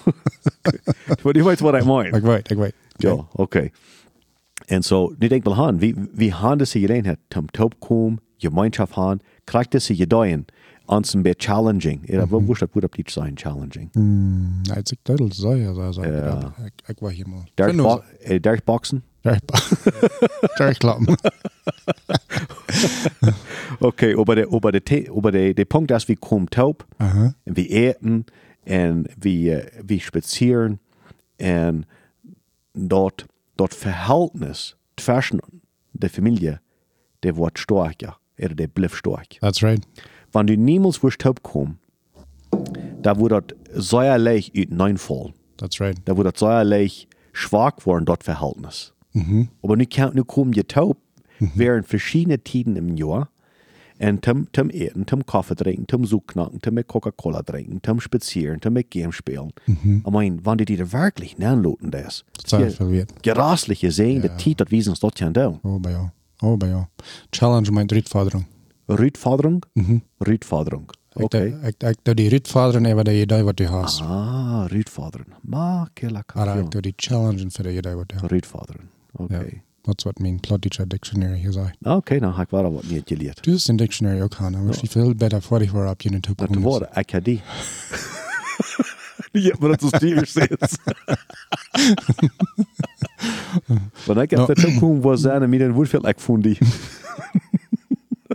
Aber 1.10 1.34
die 1.34 1.44
weiß, 1.44 1.62
was 1.62 1.80
ich 1.80 1.86
meine. 1.86 2.16
Ik 2.18 2.24
weet, 2.24 2.52
ik 2.52 2.58
weet. 2.58 2.74
Ja, 2.98 3.28
okay. 3.34 3.72
En 4.68 4.84
zo, 4.84 5.14
nu 5.20 5.28
denk 5.28 5.46
ik 5.46 5.54
wel 5.54 5.66
aan, 5.66 5.80
wie, 5.80 5.96
wie 6.14 6.32
gaan 6.32 6.58
deze 6.58 6.80
gelegenheid 6.80 7.18
om 7.38 7.48
top 7.52 7.80
komen, 7.80 8.20
gemeenschap 8.20 8.24
gaan, 8.24 8.25
krijgt 9.44 9.72
deze 9.72 9.96
gedeien, 9.96 10.46
ons 10.86 11.14
een 11.14 11.22
beetje 11.22 11.48
challenging. 11.52 12.00
Ja, 12.12 12.28
wat 12.28 12.42
moest 12.42 12.60
dat 12.60 12.70
goed 12.72 12.84
op 12.84 12.96
iets 12.96 13.14
zijn, 13.14 13.32
challenging? 13.38 13.90
Hmm, 13.92 14.62
nee, 14.62 14.76
het 14.76 14.86
is 14.86 14.92
ik 14.92 15.00
duidelijk 15.02 15.36
zo, 15.36 15.56
ja, 15.56 15.74
zo, 15.74 15.92
zo. 15.92 16.04
Ja. 16.06 16.12
Ja. 16.12 16.54
Ik, 16.66 16.74
ik 16.86 17.00
was 17.00 17.14
hier 17.14 17.30
maar. 17.30 17.50
Derg, 17.54 17.70
Vind 17.70 17.82
bo 17.82 17.90
ons- 17.94 18.04
eh, 18.24 18.40
derg 18.42 18.64
boxen? 18.64 19.04
Derg 19.22 19.40
Derg 20.58 20.78
klappen. 20.78 21.16
Okay, 23.80 24.16
aber 24.16 24.36
der, 24.36 24.48
aber 24.52 24.72
der, 24.72 24.82
aber 25.12 25.32
der, 25.32 25.54
der 25.54 25.66
Punkt 25.66 25.92
ist, 25.92 26.08
wir 26.08 26.16
kommen 26.18 26.48
top, 26.50 26.86
Aha. 26.98 27.34
und 27.46 27.58
wir 27.58 27.70
eten, 27.70 28.26
und 28.66 29.08
wir, 29.20 29.74
äh, 29.74 29.82
wir 29.86 30.00
spazieren, 30.00 30.80
und 31.40 31.86
dort, 32.74 33.26
dort 33.58 33.74
Verhältnis 33.74 34.76
zwischen 34.98 35.42
der 35.94 36.10
Familie, 36.10 36.60
der 37.24 37.36
wird 37.38 37.60
stärker, 37.60 38.18
oder 38.40 38.56
der 38.56 38.68
bleibt 38.68 38.96
stark. 38.96 39.40
That's 39.42 39.64
right. 39.64 39.82
Wenn 40.34 40.48
du 40.48 40.58
niemals 40.58 41.02
wirst 41.04 41.24
kommen, 41.44 41.80
da 43.02 43.20
wo 43.20 43.28
dat 43.28 43.56
säuerlich 43.74 44.52
ut 44.56 44.72
neinfall. 44.72 45.34
That's 45.58 45.80
right. 45.80 45.98
Da 46.06 46.18
wo 46.18 46.24
dat 46.24 46.38
säuerlich 46.38 47.08
schwach 47.34 47.86
worden 47.86 48.06
dort 48.06 48.24
Verhältnis. 48.24 48.94
Aber 49.62 49.78
nu, 49.78 49.86
kann, 49.86 50.14
nu 50.14 50.24
kommen 50.24 50.54
je 50.54 50.64
taub 50.64 50.98
während 51.40 51.88
verschiedene 51.88 52.40
Tiden 52.40 52.76
im 52.76 52.98
Jahr 52.98 53.30
und 53.98 54.26
zum, 54.26 54.48
zum 54.52 54.70
Eten, 54.70 55.08
zum 55.08 55.26
Kaffee 55.26 55.56
trinken, 55.56 55.86
zum 55.88 56.06
Suchknacken, 56.06 56.62
zum 56.62 56.76
Coca-Cola 56.86 57.42
trinken, 57.44 57.80
zum 57.82 58.02
Spazieren, 58.02 58.62
zum 58.62 58.76
Game 58.90 59.14
spielen. 59.14 59.54
Ich 59.68 60.12
meine, 60.12 60.46
wenn 60.46 60.58
die 60.58 60.66
dir 60.66 60.92
wirklich 60.92 61.38
nanloten 61.38 61.92
das, 61.92 62.26
viel 62.46 62.92
wert. 62.92 63.24
gerasliche 63.24 63.92
sehen, 63.92 64.22
die 64.22 64.30
Tiet, 64.30 64.60
das 64.60 64.72
wiesen 64.72 64.94
es 64.94 65.00
dort 65.00 65.18
ja. 65.20 65.32
Oh, 65.64 65.80
bei 65.80 65.92
ja. 65.92 66.12
Oh, 66.46 66.58
bei 66.58 66.70
ja. 66.70 66.88
Challenge 67.32 67.72
meint 67.72 67.92
Rittvaderung. 67.92 68.46
Rütfaderung? 68.88 69.66
Rütfaderung. 70.20 70.92
Okay. 71.16 71.56
Ik, 71.64 71.84
ik, 71.84 71.98
ik 72.04 72.18
die 72.18 72.28
Rittvaderung 72.28 72.86
über 72.86 73.04
die 73.04 73.22
Idee, 73.22 73.44
was 73.44 73.56
du 73.56 73.68
hast. 73.68 74.02
Ah, 74.02 74.68
Rütfaderung. 74.68 75.34
Ma, 75.42 75.88
che 75.96 76.08
la 76.08 76.22
Aber 76.36 76.60
ich 76.60 76.66
cazzo. 76.66 76.82
die 76.82 76.96
Challenge 76.96 77.50
für 77.50 77.64
die 77.64 77.78
Idee, 77.78 77.96
was 77.96 78.06
du 78.08 78.16
hast. 78.16 78.32
Rütfaderung. 78.32 78.90
Ja. 79.18 79.26
Okay. 79.26 79.62
That's 79.84 80.06
what 80.06 80.20
mein 80.20 80.40
Plotteacher 80.40 80.86
Dictionary 80.86 81.40
hier 81.40 81.54
sagt. 81.54 81.78
Okay, 81.84 82.20
dan 82.20 82.34
ga 82.34 82.42
ik 82.42 82.50
wel 82.50 82.74
wat 82.74 82.84
niet 82.84 83.08
geleerd. 83.08 83.44
Du 83.44 83.52
hast 83.52 83.68
den 83.68 83.78
Dictionary 83.78 84.28
kann, 84.30 84.56
aber 84.56 84.70
ich 84.70 84.92
viel 84.92 85.16
besser 85.16 85.42
vor 85.42 85.60
dich 85.60 85.72
vor 85.72 85.88
ab, 85.88 86.02
je 86.02 86.10
nicht 86.10 86.28
Dat 86.28 86.50
ja, 86.50 86.60
maar 86.60 86.90
dat 89.60 89.82
is 89.82 90.00
duur 90.00 90.26
steeds. 90.26 90.78
Maar 94.08 94.18
ik 94.22 94.30
heb 94.30 94.48
het 94.48 94.66
ook 94.66 94.74
gewoon 94.74 95.02
was 95.02 95.22
zijn 95.22 95.42
en 95.42 95.50
midden 95.50 95.72
woord 95.72 95.90
veel 95.90 96.08
ik 96.08 96.20
vond 96.20 96.44
die. 96.44 96.58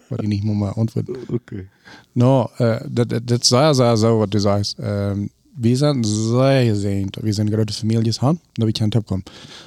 Was 0.09 0.19
ich 0.19 0.29
nicht 0.29 0.45
mal 0.45 0.73
antworten. 0.75 1.17
Oké. 1.29 1.69
No, 2.13 2.51
äh, 2.59 2.81
das, 2.89 3.07
das, 3.07 3.21
das 3.25 3.49
sei 3.49 3.73
sehr 3.75 3.97
so, 3.97 4.19
was 4.19 4.31
du 4.31 4.39
sagst. 4.39 4.77
Ähm, 4.81 5.31
wir 5.57 5.77
sind 5.77 6.05
sehr 6.07 6.65
gesehen, 6.65 7.11
wir 7.21 7.35
sind 7.35 7.51
gerade 7.51 7.73
Familien 7.73 8.13
haben, 8.21 8.41
da 8.57 8.67
wir 8.67 8.73
Tipp 8.73 9.07
kommen. 9.07 9.25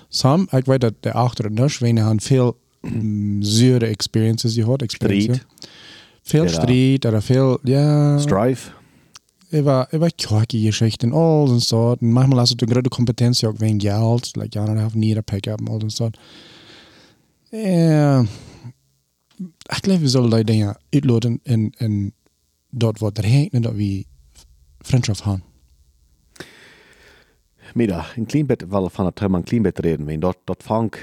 Sam, 0.09 0.47
ich 0.51 0.67
weiß, 0.67 0.79
dass 0.79 0.93
der 1.03 1.15
Achter 1.15 1.45
und 1.45 1.55
der 1.55 1.69
Schwäne 1.69 2.03
haben 2.03 2.19
viel 2.19 2.53
mm, 2.81 3.41
süre 3.41 3.87
Experiences 3.87 4.55
gehabt. 4.55 4.81
Experiences. 4.81 5.37
Strijd. 5.37 5.47
Viel 6.23 6.43
Ja. 6.43 6.49
Streit 6.49 7.05
oder 7.05 7.21
viel, 7.21 7.57
ja, 7.63 8.19
Strife. 8.19 8.71
Über, 9.53 9.87
über 9.91 10.09
Quirky-Geschichten, 10.09 11.13
all 11.13 11.47
so. 11.59 11.95
Und 11.99 12.11
manchmal 12.11 12.39
hast 12.39 12.59
du 12.59 12.65
gerade 12.65 12.89
Kompetenz 12.89 13.43
auch 13.43 13.59
wegen 13.59 13.79
Geld, 13.79 14.35
like, 14.35 14.55
ja, 14.55 14.65
dann 14.65 14.79
have 14.79 14.97
need 14.97 15.17
a 15.17 15.21
pick-up 15.21 15.61
und 15.61 15.69
all 15.69 15.81
so 15.81 15.89
sort. 15.89 16.17
Ja, 17.51 18.23
ich 18.23 19.81
glaube, 19.81 20.01
wir 20.01 20.09
sollen 20.09 20.31
die 20.31 20.43
Dinge 20.43 20.75
uitloten 20.93 21.39
en, 21.43 21.71
en 21.77 22.13
dort 22.71 23.01
wat 23.01 23.17
er 23.19 23.25
hängt, 23.25 23.53
dat 23.53 23.77
we 23.77 24.05
Freundschaft 24.81 25.25
haben. 25.25 25.43
Mida, 27.73 28.05
een 28.15 28.25
klein 28.25 28.45
beetje 28.45 28.67
wel 28.67 28.89
van 28.89 29.05
het 29.05 29.15
thema 29.15 29.39
beetje 29.39 29.81
reden. 29.81 30.05
Wenn 30.05 30.19
dat, 30.19 30.37
dat 30.43 30.63
fang, 30.63 30.93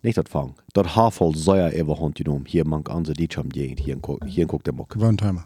niet 0.00 0.14
dat 0.14 0.28
fang. 0.28 0.54
Dat 0.66 0.86
hafel 0.86 1.34
zou 1.36 1.58
je 1.58 1.74
even 1.74 1.94
hond 1.94 2.16
genomen. 2.16 2.46
Hier 2.46 2.66
mank 2.66 2.88
andere 2.88 3.14
die 3.14 3.26
gegend. 3.28 3.78
Hier 3.78 3.98
in 4.00 4.28
hier 4.28 4.40
in 4.40 4.46
kok 4.46 4.64
dem 4.64 4.80
ook. 4.80 4.92
Gewoontimer. 4.92 5.44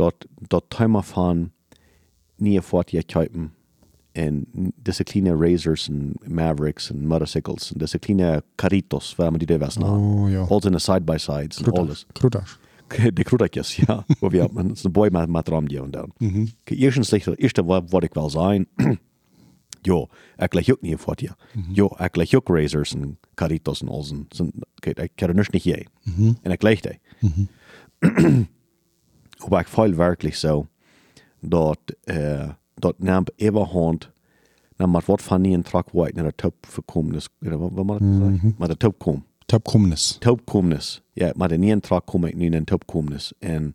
dat, 0.00 0.14
dat 0.48 0.64
thema 0.68 1.02
van 1.02 1.36
nie 1.36 1.50
fort 2.62 2.90
je 2.90 3.02
kuipen 3.02 3.52
en 4.12 4.46
deze 4.76 5.02
kleine 5.02 5.36
Razors 5.36 5.88
en 5.88 6.12
Mavericks 6.26 6.90
en 6.90 7.06
motorcycles 7.06 7.72
en 7.72 7.78
deze 7.78 7.98
kleine 7.98 8.42
Caritos, 8.54 9.14
waar 9.16 9.30
man 9.30 9.38
die 9.38 9.46
daar 9.46 9.58
was 9.58 9.76
Oh, 9.76 10.30
ja. 10.30 10.40
Alles 10.40 10.64
in 10.64 10.72
de 10.72 10.78
side-by-sides. 10.78 11.56
Krutas. 12.12 12.58
De 13.14 13.22
krudertjes, 13.22 13.76
ja. 13.76 14.04
Met 15.28 15.48
ram 15.48 15.68
die 15.68 15.82
en 15.82 15.90
dan. 15.90 16.12
Mhm. 16.18 16.46
Eerstens 16.64 17.10
ligt 17.10 17.26
er, 17.26 17.34
eerste 17.38 17.64
wat, 17.64 17.90
wat 17.90 18.02
ik 18.02 18.14
wel 18.14 18.30
zijn, 18.30 18.66
jo, 19.82 20.08
ik 20.36 20.54
leg 20.54 20.70
ook 20.70 20.80
niet 20.80 20.98
fort 20.98 21.20
je. 21.20 21.30
Jo, 21.72 21.90
ik 21.98 22.16
leg 22.16 22.34
ook 22.34 22.48
Razors 22.48 22.94
en 22.94 23.18
Caritos 23.34 23.80
en 23.80 23.88
alles. 23.88 24.10
En, 24.10 24.26
zijn- 24.28 24.52
kijk, 24.74 24.98
ik 24.98 25.10
kan 25.14 25.28
er 25.28 25.34
niks 25.34 25.48
niet 25.48 25.62
je. 25.62 25.86
En 26.42 26.50
ik 26.52 26.62
leg 26.62 26.80
die. 26.80 26.98
Aber 29.42 29.60
ich 29.60 29.68
fühle 29.68 29.96
wirklich 29.96 30.36
so, 30.36 30.66
dass, 31.40 31.76
äh, 32.06 32.48
dass 32.78 32.94
nam 32.98 33.24
überhand, 33.40 34.12
nam 34.78 34.90
mat 34.90 35.08
wat 35.08 35.22
van 35.22 35.42
nie 35.42 35.54
een 35.54 35.62
trak 35.62 35.90
white 35.92 36.14
naar 36.14 36.24
de 36.24 36.34
top 36.34 36.54
verkomnis, 36.66 37.28
wat 37.38 37.72
wat 37.72 37.84
moet 37.84 38.00
ik 38.00 38.06
zeggen? 38.18 38.54
Maar 38.58 38.68
de 38.68 38.76
top 38.76 38.98
kom. 38.98 39.24
Top 39.50 39.64
komnis. 39.64 40.16
Top 40.20 40.44
komnis. 40.44 41.02
Ja, 41.12 41.32
maar 41.36 41.48
de 41.48 41.56
nie 41.56 41.72
een 41.72 41.80
trak 41.80 42.06
kom 42.06 42.24
in 42.24 42.54
een 42.54 42.64
top 42.64 42.86
komnis. 42.86 43.32
En, 43.38 43.74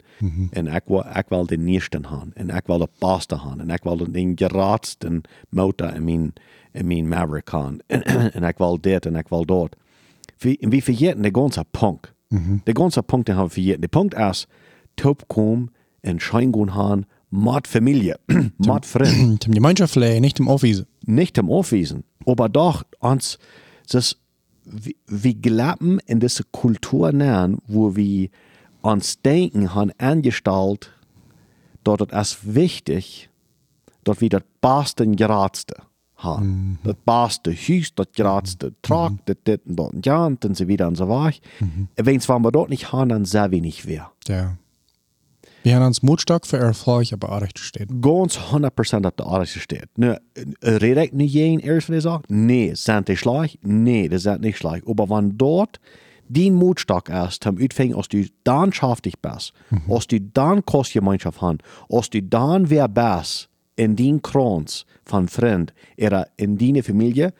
en 0.51 0.67
ik 0.67 0.81
wil, 0.85 1.05
ik 1.13 1.25
wil 1.29 1.45
de 1.45 1.57
nieuwste 1.57 1.99
gaan. 2.01 2.31
En 2.33 2.49
ik 2.49 2.65
wil 2.65 2.77
de 2.77 2.89
beste 2.99 3.37
gaan. 3.37 3.59
En 3.59 3.69
ik 3.69 3.83
wil 3.83 3.97
de, 3.97 4.11
de 4.11 4.31
geraadste 4.35 5.21
motor 5.49 5.95
in 5.95 6.03
mijn, 6.03 6.33
in 6.71 6.87
mijn 6.87 7.07
Maverick 7.07 7.49
gaan. 7.49 7.77
en 8.35 8.43
ik 8.43 8.57
wil 8.57 8.81
dit 8.81 9.05
en 9.05 9.15
ik 9.15 9.27
wil 9.27 9.45
dat. 9.45 9.75
Vi, 10.37 10.57
vi 10.59 10.81
vergeten 10.81 11.21
de 11.21 11.29
ganze 11.31 11.65
Punkt. 11.71 12.13
De 12.63 12.75
ganze 12.75 13.01
Punkt 13.01 13.25
den 13.25 13.35
haben 13.35 13.47
wir 13.47 13.53
vergeten. 13.53 13.81
Der 13.81 13.89
Punkt 13.89 14.13
ist, 14.13 14.47
top 14.93 15.27
kom 15.27 15.69
en 16.01 16.19
scheingun 16.19 16.69
han, 16.69 17.05
mat 17.29 17.67
Familie, 17.67 18.19
mat 18.57 18.85
Freund. 18.85 19.43
Zum 19.43 19.53
Gemeinschaft 19.53 19.95
lei, 19.95 20.19
nicht 20.19 20.39
im 20.39 20.47
Office. 20.47 20.85
nicht 21.05 21.37
im 21.37 21.49
Aufwiesen, 21.49 22.03
aber 22.25 22.49
doch 22.49 22.83
uns 22.99 23.37
das 23.89 24.17
wie 24.65 25.35
glappen 25.35 25.99
in 26.07 26.19
diese 26.19 26.43
Kultur 26.43 27.11
nähern, 27.11 27.59
wo 27.67 27.95
wir 27.95 28.29
uns 28.81 29.21
denken 29.21 29.75
haben 29.75 29.91
angestellt, 29.97 30.91
dort 31.83 32.11
ist 32.11 32.13
es 32.13 32.55
wichtig, 32.55 33.29
dort 34.03 34.21
wir 34.21 34.29
das 34.29 34.43
beste 34.61 35.03
und 35.03 35.15
geradste 35.15 35.75
haben. 36.17 36.79
Das 36.83 36.95
beste 37.05 37.51
Hüs, 37.51 37.93
das 37.93 38.07
geradste 38.15 38.73
Trag, 38.81 39.13
das 39.25 39.37
dit 39.45 39.65
und 39.65 39.75
dort 39.75 39.93
und 39.93 40.05
ja, 40.05 40.25
und 40.25 40.57
so 40.57 40.67
wieder 40.67 40.87
und 40.87 40.95
so 40.95 41.09
weiter. 41.09 41.39
Wenn 41.95 42.17
es 42.17 42.27
wir 42.27 42.51
dort 42.51 42.69
nicht 42.69 42.91
haben, 42.91 43.09
dann 43.09 43.25
sehr 43.25 43.51
wenig 43.51 43.85
wer. 43.85 44.11
Ja. 44.27 44.57
Wir 45.65 45.77
haben 45.77 45.87
uns 45.87 46.03
Mutstock 46.03 46.45
für 46.45 46.57
Erfolg, 46.57 47.11
aber 47.11 47.31
auch 47.31 47.41
recht 47.41 47.57
steht. 47.57 47.89
Ganz 47.99 48.37
100% 48.37 49.03
op 49.03 49.17
de 49.17 49.25
aardige 49.25 49.59
steht. 49.59 49.87
Nu, 49.95 50.15
red 50.61 50.97
ik 50.97 51.13
nu 51.13 51.27
geen 51.27 51.59
eerst 51.59 51.87
van 51.87 52.01
sagt? 52.01 52.29
Nee, 52.29 52.75
sind 52.75 53.07
die 53.07 53.15
schlecht? 53.15 53.57
Nee, 53.61 54.07
die 54.07 54.19
sind 54.19 54.41
nicht 54.41 54.57
schlecht. 54.57 54.87
Aber 54.87 55.09
wenn 55.09 55.37
dort 55.37 55.79
die 56.27 56.51
Mutstock 56.51 57.09
ist, 57.09 57.41
zum 57.41 57.57
Utfängen, 57.57 57.95
als 57.95 58.07
du 58.09 58.27
dann 58.43 58.73
schaftig 58.73 59.19
bist, 59.21 59.53
als 59.89 60.05
du 60.05 60.21
dann 60.21 60.63
Kostgemeinschaft 60.65 61.41
hast, 61.41 61.63
als 61.89 62.09
du 62.11 62.21
dann 62.21 62.69
wer 62.69 62.87
bist, 62.87 63.49
in 63.75 63.95
den 63.95 64.21
Kranz 64.21 64.85
von 65.03 65.27
Freund, 65.27 65.73
oder 65.97 66.27
in 66.37 66.59
deine 66.59 66.83
Familie, 66.83 67.33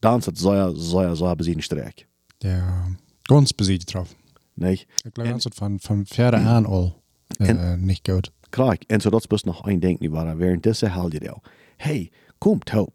dann 0.00 0.18
ist 0.18 0.26
es 0.26 0.40
sehr, 0.40 0.72
sehr, 0.74 1.14
sehr 1.14 1.36
besinnstreck. 1.36 2.08
Ja. 2.42 2.88
Ganz 3.28 3.52
besiegt 3.52 3.94
drauf. 3.94 4.08
Nicht? 4.56 4.88
Ich 5.04 5.14
glaube, 5.14 5.30
das 5.30 5.46
ist 5.46 5.54
von, 5.54 5.78
von 5.78 6.04
Pferde 6.04 6.38
an 6.38 6.66
all 6.66 6.99
äh, 7.38 7.76
nicht 7.76 8.04
gut. 8.08 8.32
Kijk, 8.50 8.84
en 8.86 9.00
zodat 9.00 9.28
best 9.28 9.44
nog 9.44 9.66
een 9.66 9.80
denkt 9.80 10.00
niet 10.00 10.10
waar, 10.10 10.36
während 10.36 10.62
deze 10.62 10.86
helden 10.88 11.20
deel. 11.20 11.42
Hey, 11.76 12.10
kom 12.38 12.58
taub. 12.64 12.92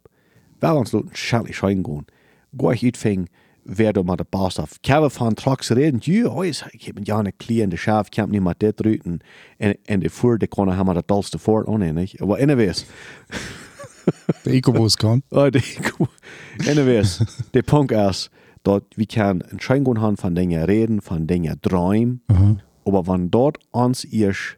Wel 0.60 0.76
ons 0.78 0.92
laten 0.92 1.10
schadelijk 1.12 1.56
zijn 1.56 1.86
gaan. 1.86 2.06
Gooi 2.58 2.76
ik 2.76 2.84
uitving, 2.84 3.30
wer 3.64 3.94
du 3.94 4.04
mal 4.04 4.16
der 4.16 4.26
Boss 4.30 4.60
auf. 4.60 4.78
Habe 4.82 5.10
von 5.10 5.34
Trucks 5.36 5.70
reden, 5.72 6.00
ja, 6.04 6.30
heute, 6.30 6.66
ich 6.72 6.88
habe 6.88 7.02
ja 7.04 7.20
eine 7.20 7.32
Klie 7.32 7.64
in 7.64 7.70
der 7.70 7.78
Schaf, 7.78 8.08
ich 8.12 8.20
habe 8.20 8.32
nicht 8.32 8.44
mal 8.44 8.54
das 8.58 8.76
drüten. 8.76 9.20
Und, 9.60 9.78
und 9.90 10.02
die 10.02 10.10
Fuhr, 10.10 10.38
die 10.38 10.48
kann 10.48 10.76
haben 10.78 10.88
wir 10.88 10.94
das 10.94 11.06
dollste 11.08 11.40
Fort 11.40 11.68
ohne, 11.68 11.94
nicht? 11.94 12.22
Aber 12.22 12.38
anyways, 12.38 12.86
Der 14.46 14.54
Ecobus 14.54 14.98
kann. 14.98 15.24
oh, 15.32 15.50
die, 15.50 15.64
anyways, 16.70 17.24
der 17.54 17.64
Punkt 17.64 17.92
ist, 17.92 18.30
dort, 18.64 18.86
wir 18.96 19.06
können 19.08 19.42
Entscheidungen 19.42 20.00
haben 20.02 20.18
von 20.18 20.36
Dingen 20.36 20.64
reden, 20.64 21.02
von 21.02 21.26
Dingen 21.28 21.60
träumen. 21.62 22.22
Aber 22.86 23.08
wenn 23.08 23.32
dort 23.32 23.58
uns 23.72 24.04
erst 24.04 24.58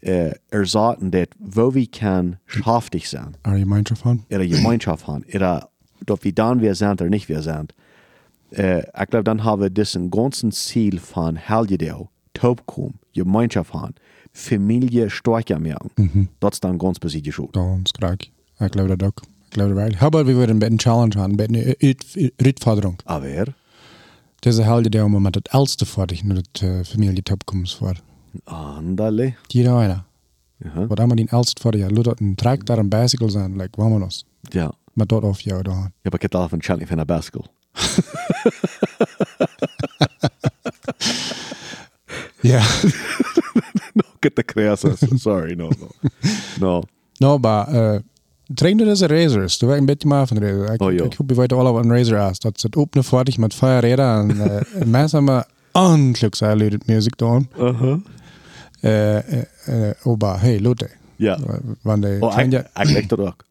äh, 0.00 0.32
ersaten, 0.50 1.10
dass 1.10 1.28
wo 1.38 1.74
wir 1.74 1.86
können 1.86 2.36
schaftig 2.46 3.08
sein, 3.08 3.36
you 3.46 3.58
Gemeinschaft 3.58 4.04
haben? 4.04 4.24
ihre 4.28 4.48
Gemeinschaft 4.48 5.06
haben, 5.06 5.24
ihre, 5.26 5.68
dort 6.06 6.24
wie 6.24 6.32
dann 6.32 6.60
wir 6.60 6.74
sind 6.74 7.00
oder 7.00 7.10
nicht 7.10 7.28
wir 7.28 7.42
sind, 7.42 7.74
äh, 8.52 8.80
ich 8.80 9.10
glaube, 9.10 9.24
dann 9.24 9.44
haben 9.44 9.62
wir 9.62 9.70
diesen 9.70 10.10
ganzen 10.10 10.52
Ziel 10.52 10.98
von 11.00 11.36
Helgedeo, 11.36 12.08
Taubkum, 12.32 12.94
Gemeinschaft 13.12 13.74
haben, 13.74 13.94
Familie 14.32 15.10
stärker 15.10 15.58
machen. 15.58 16.28
Das 16.40 16.54
ist 16.54 16.64
dann 16.64 16.78
ganz 16.78 16.98
schon. 17.30 17.50
Ganz 17.52 17.92
gleich. 17.92 18.32
Ich 18.60 18.70
glaube 18.70 18.96
das 18.96 19.08
auch. 19.08 19.22
Ich 19.44 19.50
glaube 19.50 19.74
das 19.74 19.84
right. 19.84 20.02
Aber 20.02 20.26
wir 20.26 20.36
würden 20.36 20.62
eine 20.62 20.76
Challenge 20.76 21.16
haben, 21.16 21.40
eine 21.40 21.76
Rittforderung. 22.42 22.98
Aber, 23.04 23.44
Deze 24.38 24.62
helden 24.62 24.90
die 24.90 25.04
om 25.04 25.22
met 25.22 25.34
het 25.34 25.48
oudste 25.48 25.86
voor 25.86 26.06
dich, 26.06 26.22
naar 26.22 26.36
het 26.36 26.60
uh, 26.64 26.80
familie 26.84 27.22
top 27.22 27.44
komt 27.44 27.74
voor. 27.74 28.00
andale, 28.44 29.34
Jeder 29.46 29.76
einer. 29.76 30.04
ja, 30.56 30.86
Wat 30.86 30.98
allemaal 30.98 31.16
die 31.16 31.30
oudste 31.32 31.62
voor 31.62 31.72
dich, 31.72 31.90
lukt 31.90 32.20
een 32.20 32.34
tractor 32.34 32.78
en 32.78 32.88
bicycle 32.88 33.30
zijn, 33.30 33.56
like, 33.56 33.80
wamonos. 33.80 34.24
ja. 34.40 34.72
Maar 34.92 35.06
dat 35.06 35.22
of 35.22 35.40
jou 35.40 35.62
dan. 35.62 35.74
Ja, 35.74 35.90
aber 36.02 36.14
ich 36.16 36.22
hätte 36.22 36.38
auch 36.38 36.48
von 36.48 36.60
Charlie 36.62 36.86
von 36.86 36.96
der 36.96 37.04
Baskel. 37.06 37.44
Ja. 42.40 42.60
no, 43.94 44.02
get 44.20 44.34
the 44.34 44.42
creases. 44.44 44.98
Sorry, 45.22 45.54
no, 45.54 45.68
no. 45.78 45.88
No. 46.60 46.82
No, 47.18 47.38
maar 47.38 47.74
uh, 47.74 47.98
trainen 48.54 48.86
is 48.86 49.00
een 49.00 49.08
razors. 49.08 49.56
Werk 49.56 49.78
een 49.78 49.86
beetje 49.86 50.08
maar 50.08 50.26
van 50.26 50.36
de 50.36 50.42
razor. 50.46 50.72
Ik, 50.72 50.80
Oh, 50.82 50.92
ja. 50.92 51.04
ik 51.04 51.14
hoop 51.14 51.30
je 51.30 51.36
weet 51.36 51.52
al 51.52 51.72
wat 51.72 51.84
een 51.84 51.96
razor 51.96 52.30
is. 52.30 52.38
Dat 52.38 52.56
is 52.56 52.62
het 52.62 52.76
openen 52.76 53.04
fertig 53.04 53.38
met 53.38 53.54
vier 53.54 53.78
reden. 53.78 54.06
En 54.06 54.30
uh, 54.76 54.84
mensen 54.86 55.24
hebben 55.24 55.46
ongelukkig 55.72 56.36
zijn 56.36 56.58
luid 56.58 56.86
muziek 56.86 57.16
doen. 57.18 57.48
Uh-huh. 57.58 57.96
Uh, 58.80 59.14
uh, 59.14 59.42
uh, 59.68 59.90
opa, 60.02 60.38
hey, 60.38 60.60
Lotte. 60.60 60.90
Ja. 61.16 61.38
Want 61.82 62.02
de 62.02 62.16
Oh, 62.20 62.38
ik, 62.38 62.52
ja, 62.52 62.66
dat 63.08 63.18
ook. 63.18 63.44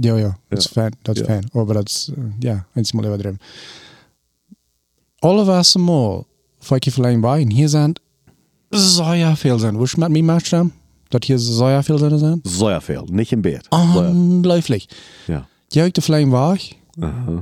ja, 0.00 0.16
ja, 0.16 0.36
dat 0.48 0.58
is 0.58 0.64
Ja. 0.64 0.70
fijn. 0.72 0.94
Dat 1.02 1.14
is 1.14 1.20
Ja. 1.20 1.26
fijn. 1.26 1.48
Oh, 1.52 1.64
maar 1.66 1.74
dat 1.74 1.88
is, 1.88 2.10
uh, 2.18 2.24
ja, 2.38 2.66
eens 2.74 2.92
maar 2.92 3.04
overdreven. 3.04 3.38
Alle 5.18 5.44
was 5.44 5.76
mal, 5.76 6.26
je 6.84 6.90
verlijn 6.90 7.20
bij. 7.20 7.40
En 7.40 7.50
hier 7.50 7.68
zijn 7.68 7.94
zo 8.70 9.34
veel 9.34 9.58
zijn. 9.58 9.74
Hoe 9.74 9.88
met 9.96 10.10
me 10.10 10.22
match 10.22 10.48
dan? 10.48 10.72
Dat 11.12 11.24
hier 11.24 11.38
zo 11.38 11.80
veel 11.82 11.98
zijn 11.98 12.18
zijn? 12.18 12.40
Sehr 12.42 12.82
veel. 12.82 13.08
Niet 13.10 13.30
in 13.30 13.40
bed. 13.40 13.66
Ah. 13.68 13.94
Sehr. 13.94 14.08
Ongelooflijk. 14.08 14.84
Ja. 15.26 15.46
Juik 15.68 15.94
de 15.94 16.00
vlijn 16.00 16.30
weg. 16.30 16.72
Uh-huh. 16.98 17.38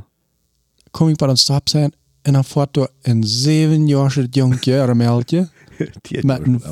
kom 0.91 1.09
ik 1.09 1.17
bij 1.17 1.29
een 1.29 1.37
stap 1.37 1.69
zijn 1.69 1.93
en 2.23 2.33
dan 2.33 2.45
voort 2.45 2.75
door 2.75 2.91
een 3.03 3.25
zevenjarig 3.25 4.27
jonkje, 4.31 4.75
een 4.75 4.97
meldje, 4.97 5.49
Die 6.03 6.27
met 6.27 6.41
een 6.47 6.63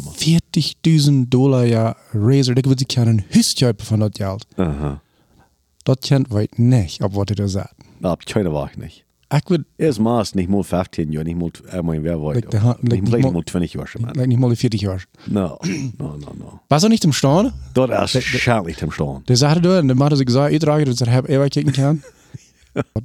40.000 1.25 1.29
dollar 1.29 1.67
ja 1.67 1.97
razor. 2.13 2.57
Ik 2.57 2.65
wil 2.65 2.75
ik 2.77 2.87
kan 2.87 3.07
een 3.07 3.25
huis 3.31 3.55
kopen 3.55 3.87
van 3.87 3.99
dat 3.99 4.17
geld. 4.17 4.47
Uh-huh. 4.57 4.93
Dat 5.83 5.99
kent 5.99 6.29
weet 6.29 6.59
niet 6.59 7.03
op 7.03 7.13
wat 7.15 7.29
hij 7.29 7.45
er 7.45 7.51
zat. 7.51 7.73
Nou, 7.99 8.15
op 8.15 8.21
China 8.25 8.49
war 8.49 8.73
ich 9.31 9.35
nicht. 9.35 9.43
Ik 9.43 9.49
wil, 9.49 9.65
Erst 9.77 9.99
mal 10.01 10.21
ist 10.23 10.35
nicht 10.35 10.49
mal 10.49 10.63
15 10.63 11.13
Jahre, 11.13 11.25
nicht 11.25 11.39
mal, 11.39 11.51
äh, 11.73 11.83
mein, 11.83 12.03
wer 12.03 12.21
war 12.21 12.35
Like 12.35 12.53
like 12.53 12.83
Nicht 12.83 13.03
nicht 13.03 13.23
mal 13.23 13.33
mal- 13.33 13.45
20 13.45 13.73
Jahre 13.75 13.87
schon, 13.87 14.03
man. 14.03 14.15
lijkt 14.15 14.29
niet 14.29 14.39
mal 14.39 14.49
die 14.49 14.57
40 14.57 14.81
jaar. 14.81 15.05
No, 15.27 15.59
no, 15.99 16.17
no, 16.17 16.33
no. 16.39 16.61
Was 16.69 16.83
er 16.83 16.89
niet 16.89 17.05
im 17.05 17.13
staan? 17.13 17.53
Dort 17.75 17.91
ist 18.15 18.23
schadlich 18.23 18.79
zum 18.79 18.91
Stehen. 18.91 19.23
De 19.25 19.37
zaten 19.37 19.63
door 19.63 19.77
en 19.77 19.87
de 19.87 19.95
mannen 19.95 20.17
zich 20.19 20.31
zo 20.31 20.41
uitdragen 20.41 20.85
dat 20.85 20.97
ze 20.97 21.05
hebben 21.11 21.31
eeuwig 21.31 21.49
kijken 21.49 21.73
kan. 21.73 22.03
Wat- 22.73 23.03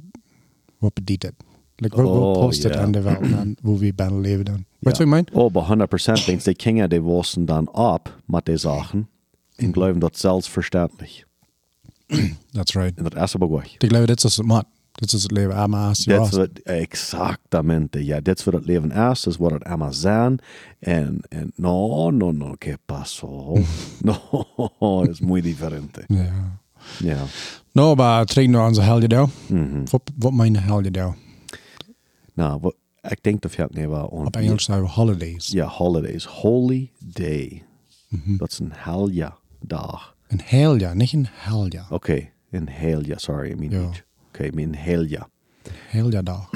Wat 0.78 0.94
bedient 0.94 1.22
het? 1.22 1.34
Like, 1.76 1.96
Oh, 2.02 2.32
post 2.32 2.62
het 2.62 2.74
ja. 2.74 2.80
aan 2.80 2.92
de 2.92 3.00
wereld 3.02 3.32
aan 3.32 3.54
hoe 3.62 3.78
we 3.78 3.92
bijna 3.94 4.16
leven 4.18 4.44
dan? 4.44 4.54
Weet 4.54 4.64
je 4.78 4.88
wat 4.90 5.00
ik 5.00 5.06
meen? 5.06 5.26
Oh, 5.32 5.52
bei 5.52 5.60
100% 5.62 6.24
denkst 6.26 6.44
die 6.44 6.54
Kinder, 6.54 6.88
die 6.88 7.02
wussten 7.02 7.46
dann 7.46 7.68
ab 7.72 8.20
mit 8.26 8.46
den 8.46 8.58
Sachen 8.58 9.08
und 9.62 9.72
glauben 9.72 10.00
das 10.00 10.20
selbstverständlich. 10.20 11.24
That's 12.52 12.74
right. 12.76 12.98
Und 12.98 13.14
das 13.14 13.24
ist 13.24 13.34
aber 13.34 13.48
gut. 13.48 13.64
Ik 13.78 13.88
geloof 13.88 14.06
dit 14.06 14.24
is 14.24 14.36
het 14.36 14.46
mat. 14.46 14.66
Dit 14.94 15.12
is 15.12 15.22
het 15.22 15.30
leven 15.30 15.54
aan 15.54 15.70
mijn 15.70 15.94
Das 16.04 16.30
wird 16.30 16.62
exaktamente, 16.62 17.98
ja, 17.98 18.20
das 18.20 18.44
wird 18.44 18.56
das 18.56 18.64
Leben 18.66 18.90
erst, 18.90 19.26
das 19.26 19.38
wird 19.38 19.52
das 19.52 19.62
einmal 19.62 19.92
sein. 19.92 20.38
Und, 20.86 21.26
und 21.32 21.58
no, 21.58 22.10
no, 22.10 22.32
no, 22.32 22.54
¿qué 22.58 22.76
pasó? 22.86 23.58
no, 24.02 25.04
es 25.10 25.20
muy 25.20 25.42
diferente. 25.42 26.04
Ja. 26.08 26.58
Ja. 26.98 27.24
Nou, 27.72 27.96
maar 27.96 28.24
train 28.24 28.50
nou 28.50 28.64
aan 28.64 28.74
zijn 28.74 28.86
helje 28.86 29.08
daar. 29.08 29.28
Mhm. 29.46 29.84
Wat, 29.90 30.02
wat 30.18 30.32
mijn 30.32 30.56
helje 30.56 30.90
daar? 30.90 31.16
Nou, 32.34 32.60
wat, 32.60 32.74
ik 33.02 33.22
denk 33.22 33.40
dat 33.42 33.54
je 33.54 33.62
het 33.62 33.74
wel 33.88 34.06
Op 34.06 34.36
Engels 34.36 34.64
zeggen 34.64 34.84
we 34.84 34.90
holidays. 34.90 35.48
Ja, 35.48 35.66
holidays. 35.66 36.24
Holy 36.24 36.90
day. 36.98 37.62
Dat 38.26 38.50
is 38.50 38.58
een 38.58 38.72
helja 38.74 39.36
dag. 39.60 40.16
Een 40.26 40.40
helja, 40.44 40.92
niet 40.92 41.12
een 41.12 41.28
helja. 41.30 41.86
Oké, 41.90 42.28
een 42.50 42.68
helja, 42.68 43.18
sorry, 43.18 43.50
I 43.50 43.54
mean 43.54 43.70
Ja. 43.72 43.80
niet. 43.86 44.04
Okay, 44.34 44.50
een 44.54 44.74
helja. 44.74 45.28
Helja 45.88 46.22
dag. 46.22 46.50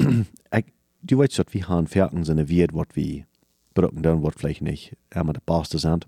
Ik, 0.49 0.65
du 0.99 1.15
weißt, 1.17 1.35
dat 1.35 1.51
we 1.51 1.61
gaan 1.61 1.87
verken 1.87 2.25
zijn 2.25 2.45
weer 2.45 2.69
wat 2.73 2.93
we 2.93 3.23
drukken 3.73 4.01
dan, 4.01 4.19
wat 4.19 4.33
vielleicht 4.37 4.61
nicht 4.61 4.91
immer 5.09 5.33
de 5.33 5.41
beste 5.45 5.77
zijn. 5.77 5.99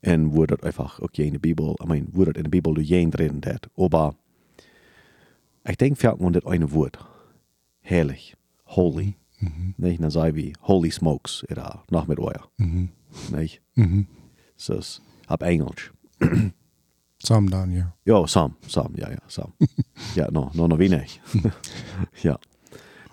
En 0.00 0.28
wo 0.30 0.46
dat 0.46 0.62
einfach, 0.64 1.00
okay, 1.00 1.24
in 1.26 1.32
de 1.32 1.38
Bibel, 1.38 1.78
I 1.82 1.86
mean, 1.86 2.06
wo 2.12 2.24
dat 2.24 2.36
in 2.36 2.42
de 2.42 2.48
Bibel 2.48 2.74
du 2.74 2.80
jen 2.82 3.10
reden 3.10 3.40
dat. 3.40 3.68
Aber 3.76 4.14
ich 5.64 5.76
denke, 5.76 5.96
verken 5.96 6.24
und 6.26 6.32
das 6.34 6.44
eine 6.44 6.70
Wort. 6.72 6.98
Herrlich. 7.80 8.34
Holy. 8.66 9.14
Nicht? 9.76 10.00
Dann 10.02 10.10
sei 10.10 10.34
wie 10.34 10.52
Holy 10.60 10.90
Smokes, 10.90 11.44
oder 11.50 11.82
mit 12.06 12.18
euer. 12.18 12.48
Nicht? 13.30 13.60
Mhm. 13.74 14.06
Så 14.56 14.78
s- 14.78 15.00
op 15.28 15.42
Engelsk. 15.42 15.92
Sam 17.24 17.50
dan, 17.50 17.70
ja. 17.70 17.92
Jo, 18.04 18.26
sam, 18.26 18.56
sam, 18.66 18.92
ja, 18.96 19.10
ja, 19.10 19.18
sam. 19.28 19.52
ja, 20.16 20.28
no, 20.30 20.50
no, 20.54 20.66
no, 20.66 20.78
wie 20.78 20.88
nicht. 20.88 21.20
ja. 22.22 22.38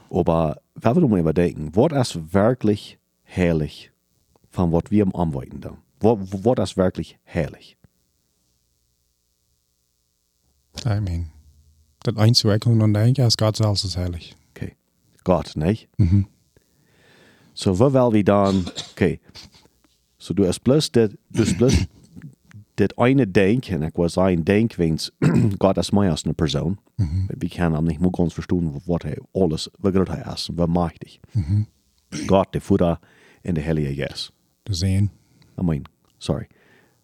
Aber 0.10 0.62
wenn 0.76 0.96
wir 0.96 1.08
mal 1.08 1.20
überdenken, 1.20 1.76
was 1.76 2.16
ist 2.16 2.34
wirklich 2.34 2.98
herrlich 3.24 3.92
von 4.50 4.72
was 4.72 4.90
wir 4.90 5.04
am 5.04 5.14
Arbeiten 5.14 5.62
dann? 5.62 5.78
Was, 6.00 6.18
was 6.44 6.70
ist 6.70 6.78
wirklich 6.78 7.20
herrlich? 7.24 7.78
I 10.86 11.00
mean, 11.00 11.32
dat 12.00 12.18
einzige 12.18 12.48
waar 12.48 12.56
ik 12.56 12.66
aan 12.66 12.94
denk 12.94 13.18
is 13.18 13.36
God 13.36 13.56
zelfs 13.56 13.84
is 13.84 13.96
heilig. 13.96 14.34
Okay. 14.50 14.76
Gott, 15.24 15.56
nicht? 15.56 15.88
Mhm. 15.98 16.28
So, 17.54 17.78
wo 17.78 17.94
will 17.94 18.12
wir 18.14 18.24
dann, 18.24 18.66
okay. 18.92 19.20
So, 20.18 20.34
du 20.34 20.48
hast 20.48 20.64
bloß 20.64 20.92
das, 20.92 21.12
du 21.30 21.42
hast 21.42 21.58
bloß 21.58 21.74
das 22.80 22.98
eine 22.98 23.28
Denken, 23.28 23.84
ich 23.84 23.92
was 23.96 24.18
ein 24.18 24.46
Denk, 24.46 24.78
wenn's 24.78 25.12
Gott 25.60 25.78
ist 25.78 25.94
mehr 25.94 26.12
als 26.12 26.26
eine 26.26 26.34
Person. 26.34 26.80
Wir 27.34 27.50
können 27.50 27.76
am 27.76 27.86
nicht 27.86 28.02
mal 28.02 28.12
ganz 28.12 28.34
verstehen, 28.34 28.74
was 28.86 29.04
er 29.04 29.18
alles, 29.34 29.72
was 29.80 29.94
Gott 29.94 30.10
er 30.10 30.34
ist, 30.34 30.52
was 30.58 30.68
mächtig. 30.70 31.22
Gott, 32.28 32.54
der 32.54 32.62
Vater 32.62 33.00
und 33.44 33.56
der 33.56 33.66
Heilige 33.66 33.96
Geist. 33.96 34.34
De 34.68 34.74
zeen. 34.76 35.10
I 35.60 35.64
mean, 35.64 35.84
sorry. 36.20 36.48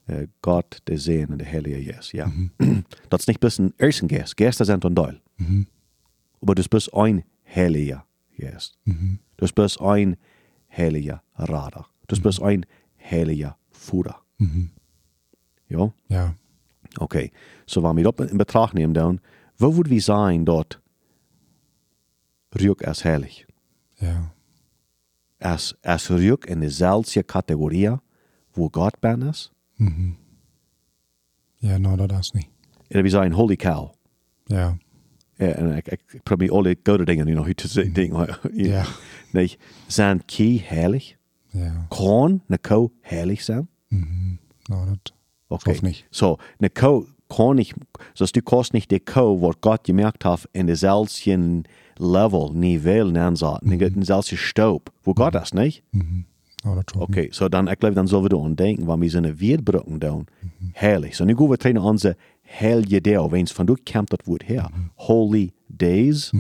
Äh, 0.07 0.27
Gott, 0.41 0.79
der 0.87 0.97
Sehen 0.97 1.31
und 1.31 1.39
der 1.39 1.51
Heilige 1.51 1.83
Geist, 1.93 2.13
ja. 2.13 2.31
Das 3.09 3.21
ist 3.21 3.27
nicht 3.27 3.39
bloß 3.39 3.59
ein 3.59 3.73
ersten 3.77 4.07
Geist. 4.07 4.37
Geister 4.37 4.65
sind 4.65 4.85
ein 4.85 4.95
Teil. 4.95 5.21
Aber 6.41 6.55
das 6.55 6.65
ist 6.65 6.69
bloß 6.69 6.93
ein 6.93 7.23
Heiliger 7.53 8.05
Geist. 8.37 8.77
Das 9.37 9.49
ist 9.49 9.55
bloß 9.55 9.79
ein 9.81 10.17
Heiliger 10.75 11.23
Radar. 11.35 11.87
Das 12.07 12.19
ist 12.19 12.23
bloß 12.23 12.41
ein 12.41 12.65
Heiliger 12.99 13.57
Vater. 13.71 14.21
Ja? 15.77 15.93
Ja. 16.07 16.35
Okay. 16.99 17.31
So, 17.65 17.81
wenn 17.83 17.97
wir 17.97 18.11
das 18.11 18.31
in 18.31 18.37
Betracht 18.37 18.73
nehmen, 18.73 18.93
dann, 18.93 19.19
wo 19.57 19.75
würden 19.75 19.89
wir 19.89 20.01
sein 20.01 20.45
dort? 20.45 20.81
Rück 22.53 22.81
ist 22.81 23.03
heilig. 23.03 23.45
Ja. 23.99 24.31
Es, 25.39 25.75
es 25.81 26.09
rück 26.09 26.45
in 26.47 26.61
dezelfde 26.61 27.23
Kategorie, 27.23 27.97
wo 28.53 28.69
Gott 28.69 29.01
ben 29.01 29.21
ist. 29.21 29.51
Ja, 31.57 31.77
nou 31.77 31.97
dat 31.97 32.11
is 32.11 32.31
niet. 32.31 32.47
En 32.87 33.03
we 33.03 33.09
zijn 33.09 33.31
holy 33.33 33.55
cow. 33.55 33.93
Ja. 34.45 34.77
Ja, 35.37 35.47
en 35.47 35.75
ik, 35.75 35.87
ik 35.87 36.23
probeer 36.23 36.51
alle 36.51 36.77
goede 36.83 37.05
dingen 37.05 37.25
nu 37.25 37.33
nog 37.33 37.45
uit 37.45 37.57
te 37.57 37.67
zeggen. 37.67 38.27
Ja. 38.53 38.85
Nee, 39.31 39.57
zijn 39.87 40.25
kie 40.25 40.61
heilig? 40.61 41.15
Ja. 41.49 41.85
Kan 41.89 42.43
een 42.47 42.61
kou 42.61 42.89
heilig 43.01 43.41
zijn? 43.41 43.69
Nou, 44.63 44.85
dat 44.85 45.13
Okay. 45.47 45.63
geloof 45.63 45.81
niet. 45.81 46.05
So, 46.09 46.37
eine 46.59 46.69
Kuh 46.69 47.05
kann 47.27 47.55
nicht, 47.55 47.75
so 48.13 48.25
du 48.25 48.41
kannst 48.41 48.73
nicht 48.73 48.91
die 48.91 48.99
Kuh, 48.99 49.41
was 49.41 49.55
Gott 49.61 49.83
gemerkt 49.83 50.25
hat, 50.25 50.47
in 50.53 50.67
derselben 50.67 51.63
Level, 51.97 52.51
Niveau 52.53 53.05
nennen 53.05 53.35
sagen, 53.35 53.71
in 53.71 53.79
derselben 53.79 54.37
Staub, 54.37 54.91
wo 55.03 55.13
Gott 55.13 55.35
ist, 55.35 55.53
nicht? 55.53 55.83
Nou, 56.65 56.75
dat 56.75 56.91
geloof 56.91 57.09
Okay, 57.09 57.29
so 57.31 57.47
dann, 57.47 57.67
ich 57.67 57.77
glaube, 57.77 57.95
dann 57.95 58.07
sollen 58.07 58.25
wir 58.25 58.29
daran 58.29 58.55
denken, 58.55 58.87
wenn 58.87 59.01
wir 59.01 59.09
so 59.09 59.19
eine 59.19 59.39
Wiederbrücken 59.39 59.99
tun, 59.99 60.25
herrlich. 60.73 61.15
So, 61.15 61.23
nu 61.23 61.35
gehen 61.35 61.49
wir 61.49 61.57
trainen 61.57 61.77
unsere 61.77 62.15
heilige 62.59 63.01
Day, 63.01 63.17
wenn 63.31 63.43
es 63.43 63.51
von 63.51 63.67
du 63.67 63.75
kommt 63.75 64.11
das 64.11 64.25
Wort 64.25 64.47
her. 64.47 64.71
Holy 64.97 65.51
Days, 65.69 66.31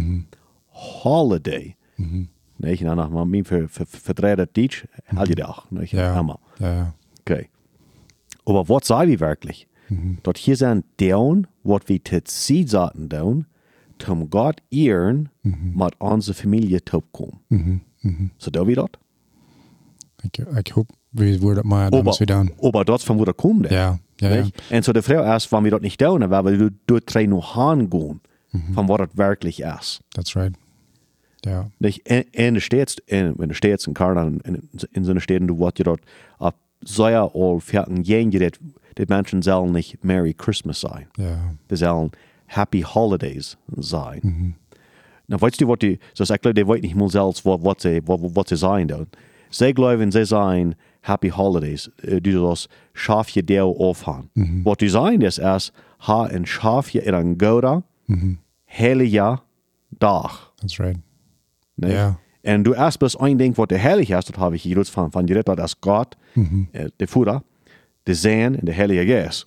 Holiday. 0.71 1.75
Nicht? 2.57 2.81
Und 2.81 2.87
dann 2.87 2.99
haben 2.99 3.31
wir 3.31 3.45
für, 3.45 3.67
für, 3.67 4.13
das 4.13 4.47
Deutsch, 4.53 4.87
heilige 5.15 5.43
Tag, 5.43 5.71
nicht? 5.71 5.93
Ja. 5.93 6.15
Hammer. 6.15 6.39
Ja, 6.59 6.73
ja. 6.73 6.93
Okay. 7.21 7.49
Aber 8.45 8.69
was 8.69 8.87
sagen 8.87 9.09
wir 9.09 9.19
wirklich? 9.19 9.67
Dort 10.23 10.37
hier 10.37 10.55
sind 10.55 10.85
down, 10.97 11.47
was 11.63 11.81
wir 11.87 11.99
sie 12.25 12.63
sagten 12.63 13.07
down, 13.09 13.45
zum 13.99 14.29
Gott 14.29 14.61
ehren, 14.71 15.29
mit 15.43 15.99
unserer 15.99 16.35
Familie 16.35 16.83
top 16.83 17.11
kommen. 17.11 17.81
So 18.37 18.51
da 18.51 18.65
wir 18.65 18.75
dort? 18.75 18.97
Ik, 20.23 20.37
ik 20.37 20.67
hoop, 20.69 20.89
we 21.09 21.39
worden 21.39 21.67
maar 21.67 21.91
dan 21.91 22.07
Aber, 22.07 22.47
aber 22.61 22.85
dort 22.85 23.03
von 23.03 23.17
wo 23.17 23.25
der 23.25 23.33
kommt. 23.33 23.69
Ja. 23.69 23.99
Ja, 24.19 24.35
ja. 24.35 24.47
Und 24.71 24.85
so 24.85 24.93
die 24.93 25.01
Frage 25.01 25.35
ist, 25.35 25.51
wenn 25.51 25.63
wir 25.63 25.71
dort 25.71 25.83
nicht 25.83 26.01
down, 26.01 26.29
weil 26.29 26.59
wir 26.59 26.71
dort 26.87 27.13
drei 27.13 27.25
noch 27.25 27.55
hingehen, 27.55 28.21
von 28.73 28.87
was 28.87 28.97
das 28.97 29.17
wirklich 29.17 29.59
ist. 29.61 30.01
That's 30.13 30.35
right. 30.35 30.53
Ja. 31.43 31.69
Nicht? 31.79 32.07
In, 32.07 32.21
in 32.31 32.53
der 32.55 32.61
Stadt, 32.61 32.97
in, 33.07 33.35
in 33.35 33.47
der 33.49 33.55
Stadt, 33.55 33.85
in 33.85 33.93
Kardan, 33.93 34.39
in, 34.39 34.69
in 34.93 35.03
so 35.03 35.11
einer 35.11 35.19
Städten, 35.19 35.47
du 35.47 35.59
wirst 35.59 35.85
dort 35.85 36.01
ab 36.39 36.55
sehr 36.81 37.31
all 37.33 37.59
fertig, 37.59 38.07
jenige, 38.07 38.51
die 38.97 39.05
Menschen 39.07 39.41
sollen 39.41 39.71
nicht 39.71 40.03
Merry 40.03 40.33
Christmas 40.33 40.81
sein. 40.81 41.07
Ja. 41.17 41.37
Die 41.69 41.75
sollen 41.75 42.11
Happy 42.47 42.81
Holidays 42.81 43.57
sein. 43.75 44.55
Nou, 45.27 45.41
weißt 45.41 45.59
du, 45.59 45.67
was 45.67 45.79
die, 45.79 45.99
ich 46.13 46.41
glaube, 46.41 46.53
die 46.53 46.67
weiß 46.67 46.81
nicht 46.81 46.95
mal 46.95 47.09
selbst, 47.09 47.45
was, 47.45 47.63
was, 47.63 47.81
sie, 47.81 48.01
was, 48.05 48.19
was 48.21 48.49
sie 48.49 48.57
sein 48.57 48.87
dann. 48.87 49.07
Sie 49.49 49.73
glauben, 49.73 50.11
sie 50.11 50.25
sein 50.25 50.75
Happy 51.01 51.29
Holidays. 51.29 51.89
Uh, 52.03 52.19
du 52.19 52.47
das 52.47 52.67
Schafje 52.93 53.43
deel 53.43 53.61
aufhaben. 53.61 54.29
Wat 54.63 54.81
du 54.81 54.89
sagen 54.89 55.21
ist 55.21 55.37
erst, 55.37 55.73
ha 55.99 56.23
ein 56.23 56.45
Schafje 56.45 57.01
in 57.01 57.15
ein 57.15 57.37
Goda, 57.37 57.83
heilige 58.67 59.39
Dag. 59.99 60.51
That's 60.59 60.79
right. 60.79 60.97
Ne? 61.77 61.93
Ja. 61.93 62.19
En 62.45 62.63
du 62.63 62.73
bloß 62.73 63.15
ein 63.17 63.37
Ding, 63.39 63.57
was 63.57 63.67
der 63.67 63.81
heilig 63.81 64.11
ist, 64.11 64.29
das 64.29 64.37
habe 64.37 64.55
ich 64.55 64.61
hier 64.61 64.85
von, 64.85 65.11
von 65.11 65.25
dir, 65.25 65.41
das 65.41 65.71
ist 65.71 65.81
Gott, 65.81 66.15
äh, 66.73 66.89
der 66.99 67.07
Vater, 67.07 67.43
der 68.05 68.15
Sohn 68.15 68.55
und 68.55 68.65
der 68.65 68.77
Heilige 68.77 69.05
Geist. 69.05 69.45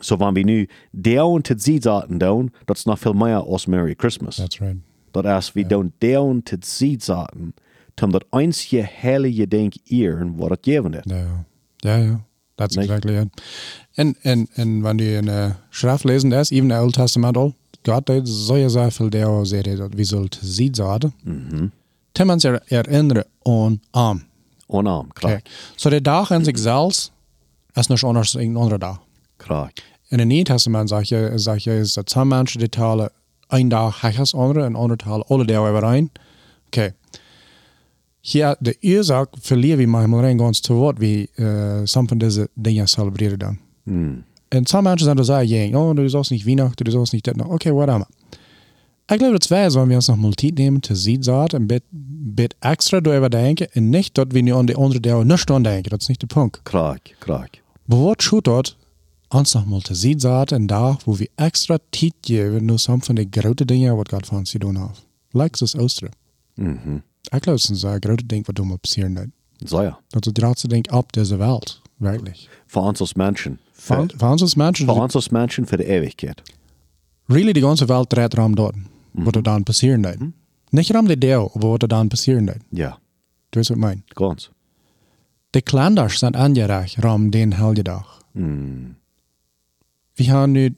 So 0.00 0.20
wenn 0.20 0.36
wir 0.36 0.44
nu 0.44 0.66
down 0.92 1.42
zu 1.42 1.58
sie 1.58 1.80
sagen, 1.80 2.18
down, 2.18 2.50
das 2.66 2.80
ist 2.80 2.86
noch 2.86 2.98
viel 2.98 3.14
mehr 3.14 3.42
als 3.48 3.66
Merry 3.66 3.94
Christmas. 3.94 4.36
That's 4.36 4.60
right. 4.60 4.76
Dat 5.12 5.24
is 5.24 5.54
we 5.56 5.64
down 5.64 5.92
down 5.98 6.42
zu 6.44 6.58
sie 6.62 6.98
zum 6.98 8.12
dat 8.12 8.24
einzige 8.30 8.88
heilige 9.02 9.48
Ding 9.48 9.72
ehren, 9.86 10.38
was 10.38 10.50
het 10.50 10.60
geven 10.62 10.94
ist. 10.94 11.10
Ja, 11.10 11.44
ja, 11.80 11.96
ja. 11.96 12.20
That's 12.56 12.76
Nicht? 12.76 12.90
exactly 12.90 13.16
it. 13.16 13.28
En, 13.94 14.14
en, 14.22 14.46
en 14.54 14.82
wenn 14.82 14.98
du 14.98 15.18
in 15.18 15.26
der 15.26 15.56
Schrift 15.70 16.04
lesen 16.04 16.30
das, 16.30 16.52
even 16.52 16.68
der 16.68 16.82
Old 16.82 16.94
Testament 16.94 17.36
all, 17.36 17.54
Gott 17.84 18.10
hat 18.10 18.26
so 18.26 18.68
sehr 18.68 18.90
viel 18.90 19.10
der 19.10 19.26
dass 19.26 19.52
wir 19.52 20.04
sollte 20.04 20.44
sie 20.44 20.70
sagen. 20.74 21.12
Mhm. 21.24 21.72
Timmans 22.20 22.44
er, 22.44 22.60
erinnere 22.68 23.26
an 23.42 23.80
am. 23.90 24.22
Onnaam, 24.66 25.06
Okay. 25.08 25.40
krak, 25.40 25.42
So 25.76 25.90
der 25.90 26.00
Dag 26.00 26.30
in 26.30 26.44
sich 26.44 26.58
selbst 26.58 27.12
ist 27.74 27.88
nicht 27.88 28.04
anders 28.04 28.34
als 28.36 28.44
ein 28.44 28.56
anderer 28.56 28.78
Dag. 28.78 28.98
krak. 29.38 29.72
In 30.10 30.18
dem 30.18 30.28
Neuen 30.28 30.44
Testament 30.44 30.88
sagt 30.88 31.08
je, 31.08 31.38
sagt 31.38 31.62
je, 31.62 31.78
is 31.78 31.94
dat 31.94 32.10
some 32.10 32.34
mensen 32.36 32.58
die 32.58 32.68
talen 32.68 33.10
een 33.48 33.68
dag 33.68 34.00
hechas 34.00 34.34
andere 34.34 34.64
en 34.64 34.74
andere 34.74 34.96
talen 34.96 35.26
alle 35.26 35.44
dagen 35.44 35.68
overeen. 35.68 36.10
Oké. 36.66 36.94
Hier, 38.20 38.56
de 38.58 38.76
oorzaak 38.80 39.28
verlieren 39.40 39.78
we 39.78 39.86
manchmal 39.86 40.20
rein 40.20 40.38
ganz 40.38 40.60
te 40.60 40.72
woord 40.72 40.98
wie 40.98 41.30
uh, 41.36 41.80
some 41.84 42.08
van 42.08 42.18
deze 42.18 42.48
dingen 42.54 42.88
celebreren 42.88 43.38
dan. 43.38 43.58
Mm. 43.82 44.24
En 44.48 44.66
some 44.66 44.82
mensen 44.82 45.04
zijn 45.04 45.18
er 45.18 45.24
zeggen, 45.24 45.74
oh, 45.74 45.94
du 45.94 46.08
sollst 46.08 46.30
nicht 46.30 46.44
Weihnachten, 46.44 46.84
du 46.84 46.90
sollst 46.90 47.12
nicht 47.12 47.24
das 47.24 47.34
noch. 47.34 47.48
Okay, 47.48 47.72
whatever. 47.72 48.06
Ich 49.12 49.18
glaube, 49.18 49.38
das 49.38 49.50
wäre, 49.50 49.70
sollen 49.72 49.88
wir 49.88 49.96
uns 49.96 50.06
noch 50.06 50.16
mal 50.16 50.32
Zeit 50.36 50.54
nehmen, 50.54 50.82
zu 50.82 50.94
sehen, 50.94 51.22
sagt, 51.22 51.54
ein 51.54 51.66
bit, 51.66 51.82
bit 51.90 52.54
extra 52.60 53.00
darüber 53.00 53.28
denken 53.28 53.66
und 53.74 53.90
nicht, 53.90 54.16
dass 54.16 54.28
wir 54.30 54.56
an 54.56 54.68
die 54.68 54.76
andere 54.76 55.00
Dauer 55.00 55.24
nicht 55.24 55.48
denken. 55.48 55.90
Das 55.90 56.02
ist 56.02 56.08
nicht 56.08 56.22
der 56.22 56.28
Punkt. 56.28 56.64
Krak. 56.64 57.00
Aber 57.88 58.04
was 58.06 58.18
tut 58.18 58.46
dort, 58.46 58.76
uns 59.30 59.54
noch 59.54 59.66
mal 59.66 59.80
zu 59.82 59.94
sehen, 59.94 60.24
ein 60.24 60.68
Tag, 60.68 60.98
wo 61.06 61.18
wir 61.18 61.28
extra 61.36 61.78
Zeit 61.92 62.14
geben, 62.22 62.66
nur 62.66 62.78
some 62.78 63.02
von 63.02 63.16
den 63.16 63.30
großen 63.30 63.66
Dingen, 63.66 63.96
was 63.98 64.04
Gott 64.04 64.26
von 64.26 64.38
uns 64.38 64.52
tun 64.52 64.78
hat. 64.78 65.02
Like 65.32 65.56
das 65.56 65.74
Ostern. 65.74 66.10
Mhm. 66.54 67.02
Ich 67.32 67.40
glaube, 67.40 67.56
es 67.56 67.68
ist 67.68 67.84
ein 67.84 68.00
großes 68.00 68.28
Ding, 68.28 68.46
was 68.46 68.54
du 68.54 68.64
mal 68.64 68.78
passieren 68.78 69.16
wird. 69.16 69.30
So 69.64 69.82
ja. 69.82 69.98
Das 70.12 70.26
ist 70.26 70.38
das 70.38 70.44
große 70.44 70.68
Ding 70.68 70.88
ab 70.90 71.12
dieser 71.12 71.38
Welt. 71.40 71.82
Wirklich. 71.98 72.48
Für 72.66 72.80
uns 72.80 73.00
als 73.00 73.16
Menschen. 73.16 73.58
Für, 73.72 74.08
Für, 74.08 74.26
uns 74.26 74.42
als 74.42 74.56
Menschen, 74.56 74.86
für 74.86 74.92
uns 74.92 75.16
als 75.16 75.30
Menschen 75.30 75.66
für 75.66 75.76
die 75.78 75.84
Ewigkeit. 75.84 76.42
really 77.28 77.52
die 77.52 77.60
ganze 77.60 77.88
Welt 77.88 78.12
dreht 78.12 78.36
rum 78.36 78.54
dort, 78.54 78.74
was 79.26 79.32
da 79.32 79.42
dann 79.42 79.64
passieren 79.64 80.04
wird. 80.04 80.18
Nicht 80.72 80.94
rum 80.94 81.06
die 81.08 81.18
Deo, 81.18 81.50
aber 81.54 81.72
was 81.72 81.78
da 81.80 81.86
dann 81.86 82.08
passieren 82.08 82.46
wird. 82.46 82.60
Ja, 82.70 82.98
Du 83.50 83.58
weißt, 83.58 83.70
was 83.70 83.76
ich 83.76 83.80
meine. 83.80 84.02
ganz. 84.14 84.50
Die 85.54 85.62
Kalenders 85.62 86.20
sind 86.20 86.36
angereicht 86.36 87.02
rum 87.02 87.30
den 87.32 87.52
Heldendag. 87.58 88.04
Mm. 88.34 88.92
Wir 90.14 90.32
haben 90.32 90.52
nu, 90.52 90.70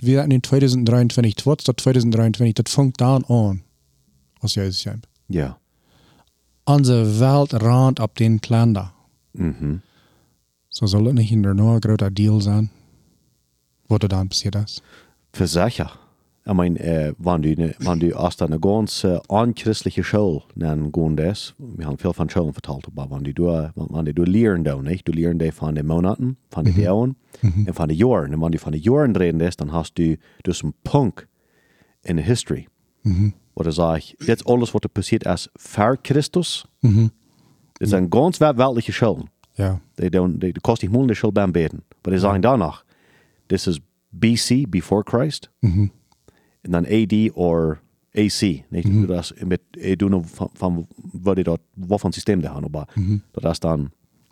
wir 0.00 0.20
hatten 0.20 0.30
in 0.30 0.42
2023, 0.42 1.36
2023, 1.36 2.54
das 2.54 2.72
fängt 2.72 3.00
dann 3.00 3.24
an, 3.24 3.62
als 4.40 4.54
Jesus 4.54 4.80
sagt. 4.82 5.08
Ja. 5.28 5.58
Unsere 6.64 7.20
Welt 7.20 7.54
rand 7.54 8.00
ab 8.00 8.14
den 8.14 8.40
Kalender. 8.40 8.94
Mhm. 9.34 9.82
So 10.70 10.86
soll 10.86 11.04
das 11.04 11.14
nicht 11.14 11.32
in 11.32 11.42
der 11.42 11.54
nur 11.54 11.74
ein 11.74 11.80
großer 11.80 12.10
Deal 12.10 12.40
sein, 12.40 12.70
was 13.88 13.98
da 13.98 14.08
dann 14.08 14.28
passiert 14.28 14.54
ist. 14.54 14.82
Für 15.32 15.46
sicher. 15.46 15.90
Ich 16.46 16.52
meine, 16.52 16.78
äh, 16.78 17.14
wenn 17.18 17.40
du, 17.40 17.54
du 17.56 18.16
einer 18.44 18.58
ganz 18.58 19.06
anchristliche 19.28 20.04
Schule 20.04 20.42
nennen 20.54 20.92
gehen 20.92 21.16
das, 21.16 21.54
wir 21.58 21.86
haben 21.86 21.96
viel 21.96 22.12
von 22.12 22.28
Schulen 22.28 22.52
vertalt, 22.52 22.86
aber 22.86 23.10
wenn 23.10 23.24
du, 23.24 23.32
du, 23.32 23.46
wenn 23.74 24.04
du 24.04 24.24
lernen 24.24 24.62
da, 24.64 24.76
nicht? 24.76 25.08
Du 25.08 25.12
lernst 25.12 25.40
die 25.40 25.50
von 25.52 25.74
den 25.74 25.86
Monaten, 25.86 26.36
von 26.50 26.64
den 26.66 26.78
Jahren 26.78 27.16
und 27.42 27.74
von 27.74 27.88
den 27.88 27.96
Jahren. 27.96 28.34
Und 28.34 28.42
wenn 28.42 28.52
du 28.52 28.58
von 28.58 28.72
den 28.72 28.82
Jahren 28.82 29.16
reden 29.16 29.38
das, 29.38 29.56
dann 29.56 29.72
hast 29.72 29.94
du 29.98 30.16
das 30.42 30.62
einen 30.62 30.74
Punkt 30.84 31.26
in 32.02 32.16
der 32.18 32.26
History. 32.26 32.68
Wo 33.54 33.62
du 33.62 33.70
sagst, 33.70 34.14
jetzt 34.26 34.46
alles, 34.46 34.74
was 34.74 34.80
da 34.82 34.88
passiert 34.88 35.24
ist, 35.26 35.50
vor 35.56 35.96
Christus, 35.96 36.66
das 37.78 37.88
ist 37.88 37.94
ein 37.94 38.10
ganz 38.10 38.40
weltliche 38.40 38.92
Schule. 38.92 39.24
Ja, 39.56 39.80
They 39.96 40.08
don't, 40.08 40.40
they, 40.40 40.52
det 40.52 40.60
kostar 40.62 40.86
inte 40.86 40.98
många 40.98 41.14
själva 41.14 41.46
beden. 41.46 41.82
Men 42.04 42.12
det 42.12 42.22
är 42.26 42.38
danach. 42.38 42.84
This 43.48 43.66
is 43.68 43.80
BC, 44.10 44.66
before 44.68 45.02
Christ. 45.02 45.48
Mhm. 45.62 45.90
And 46.64 46.72
then 46.74 46.86
AD 46.86 47.30
or 47.34 47.78
AC. 48.14 48.42
Nicht? 48.68 48.84
Mm 48.88 49.06
Das, 49.06 49.32
mit, 49.40 49.60
jag 49.76 49.98
du 49.98 50.08
nog 50.08 50.26
van, 50.38 50.48
van 50.58 50.86
vad 50.96 51.36
det 51.36 51.42
då, 51.42 51.58
vad 51.74 52.00
för 52.00 52.12
system 52.12 52.40
det 52.42 52.48
har 52.48 52.60
nu 52.60 52.68
bara. 52.68 52.86
Det 53.34 53.44
är 53.44 53.60
dann, 53.62 53.90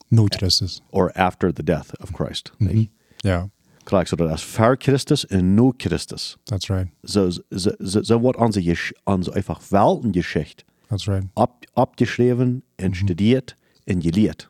no 0.08 0.28
Christus. 0.38 0.82
or 0.90 1.12
after 1.16 1.52
the 1.52 1.62
death 1.62 1.94
of 2.00 2.10
Christ. 2.16 2.52
Mm 2.60 2.86
Ja, 3.24 3.48
Klar, 3.84 4.04
så 4.04 4.16
det 4.16 4.24
är 4.24 4.36
för 4.36 4.76
Kristus 4.76 5.24
och 5.24 5.44
nu 5.44 5.72
Kristus. 5.78 6.38
that's 6.50 6.70
right. 6.78 6.88
Så, 7.04 7.32
så, 7.32 7.70
så, 7.86 8.04
så 8.04 8.18
vad 8.18 8.36
unsere, 8.36 8.64
Gesch- 8.64 8.92
unsere 9.06 9.36
einfach 9.36 9.60
Weltengeschichte 9.72 10.62
That's 10.88 11.08
right. 11.14 11.30
ab, 11.34 11.50
abgeschrieben 11.74 12.62
und 12.82 12.96
studiert 12.96 13.56
und 13.86 14.02
gelehrt. 14.02 14.48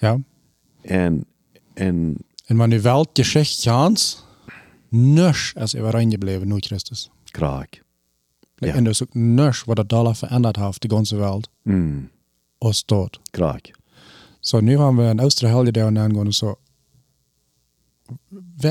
Ja. 0.00 0.12
Und, 0.84 1.26
und 1.80 2.24
En 2.48 2.56
man 2.56 2.70
die 2.70 2.84
Welt 2.84 3.08
Geschichte 4.96 5.14
ganz, 5.14 5.54
nisch 5.54 5.54
ist 5.56 5.74
überein 5.74 6.10
geblieben, 6.10 6.48
nur 6.48 6.60
Christus. 6.60 7.10
Krag. 7.32 7.66
Ja. 8.60 8.74
En 8.74 8.84
dus 8.84 9.02
ook 9.02 9.14
nisch, 9.14 9.64
wat 9.64 9.78
het 9.78 9.88
Dollar 9.88 10.14
verändert 10.14 10.56
hat, 10.56 10.82
die 10.82 10.90
ganze 10.90 11.16
Welt, 11.16 11.48
Mm, 11.64 12.08
als 12.58 12.84
dort. 12.86 13.20
Krag. 13.30 13.60
So, 14.40 14.60
nu 14.60 14.78
haben 14.78 14.96
wir 14.96 15.10
een 15.10 15.20
Ooster 15.20 15.48
helder 15.48 15.72
daar 15.72 15.98
aan 15.98 16.14
gaan, 16.14 16.32
so, 16.32 16.56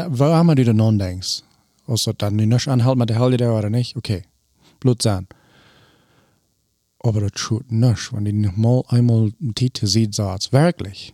waar 0.10 0.34
haben 0.34 0.48
wir 0.48 0.66
denn 0.66 0.76
non 0.76 0.98
denkst? 0.98 1.44
Als 1.88 2.04
dat 2.04 2.20
dan 2.20 2.36
nu 2.36 2.46
nisch 2.46 2.68
anhält 2.68 2.98
mit 2.98 3.10
der 3.10 3.18
helder 3.18 3.38
daar 3.38 3.58
oder 3.58 3.70
nicht, 3.70 3.96
okay, 3.96 4.24
blut 4.80 5.02
sein. 5.02 5.28
Aber 6.98 7.20
das 7.20 7.32
tut 7.34 7.72
nisch, 7.72 8.12
wenn 8.14 8.26
die 8.26 8.34
noch 8.34 8.56
mal 8.56 8.84
einmal 8.88 9.32
Titel 9.54 9.86
sieht, 9.86 10.16
sagt, 10.16 10.52
wirklich, 10.52 11.14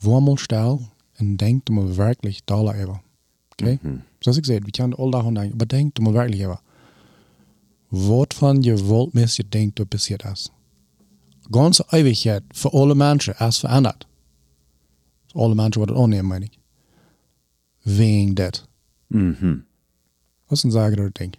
wo 0.00 0.20
mal 0.20 0.36
still 0.36 0.78
und 1.18 1.38
denkt 1.38 1.70
mal 1.70 1.96
wirklich 1.96 2.44
Dollar 2.44 2.74
über. 2.82 3.00
Okay? 3.52 3.78
Zoals 4.18 4.38
ik 4.38 4.44
zei, 4.44 4.58
we 4.58 4.70
kunnen 4.70 4.98
all 4.98 5.10
dag 5.10 5.26
aan 5.26 5.34
denken, 5.34 5.56
maar 5.56 5.66
er 5.92 6.02
maar 6.02 6.12
werkelijk 6.12 6.42
even. 6.42 6.60
Wat 7.88 8.34
van 8.34 8.62
je 8.62 8.86
wilt 8.86 9.12
mis 9.12 9.36
je 9.36 9.44
denkt 9.48 9.76
dat 9.76 9.88
passiert 9.88 10.24
is. 10.24 10.50
Ganze 11.50 11.84
Ewigkeit 11.90 12.42
für 12.48 12.72
alle 12.72 12.94
Menschen 12.94 13.34
ist 13.34 13.60
verändert. 13.60 14.06
Alle 15.34 15.54
Menschen 15.54 15.80
worden 15.80 15.96
annehmen, 15.96 16.28
meine 16.28 16.44
ich. 16.44 16.58
Wegen 17.84 18.34
das. 18.34 18.64
Mhm. 19.08 19.64
Was 20.48 20.58
ist 20.58 20.64
ein 20.64 20.70
Sagen, 20.70 20.96
das 20.96 21.12
Ding? 21.12 21.36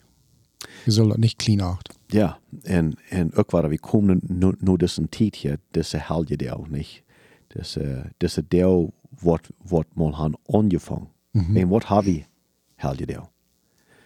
Wir 0.86 0.94
sollen 0.94 1.10
das 1.10 1.18
nicht 1.18 1.40
clean 1.40 1.62
acht. 1.62 1.90
Ja, 2.12 2.40
en, 2.64 2.96
en 3.10 3.34
ook 3.36 3.52
waar 3.52 3.70
we 3.70 3.80
komen 3.80 4.20
nu, 4.28 4.54
nu 4.60 4.78
dus 4.78 4.98
een 4.98 5.10
tijd 5.10 5.36
hier, 5.36 5.60
deze 5.72 5.98
helge 5.98 6.36
deel, 6.36 6.66
niet? 6.70 7.02
Deze, 7.48 8.12
deze 8.18 8.44
deel 8.48 8.94
wordt, 9.20 9.48
wordt 9.64 9.96
mal 9.96 10.38
han 11.34 11.42
aangevangen. 11.42 11.62
En 11.62 11.68
wat 11.68 11.88
hebben 11.88 12.14
we 12.14 12.24
helge 12.76 13.06
deel? 13.06 13.32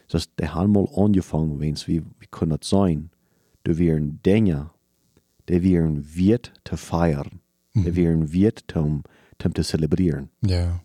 Dus 0.05 0.27
de 0.35 0.45
han 0.45 0.69
mal 0.69 1.03
aangevangen, 1.03 1.57
wens 1.57 1.85
we, 1.85 2.03
we 2.17 2.27
kunnen 2.29 2.55
het 2.55 2.65
zijn, 2.65 3.11
de 3.61 3.75
weer 3.75 4.09
dingen, 4.21 4.71
de 5.43 5.61
weer 5.61 5.91
wird 6.13 6.51
te 6.61 6.77
feiern, 6.77 7.41
de 7.71 7.93
weer 7.93 8.27
wird 8.27 8.73
om, 8.75 9.01
om 9.45 9.51
te 9.51 9.61
celebreren. 9.61 10.29
Ja. 10.39 10.83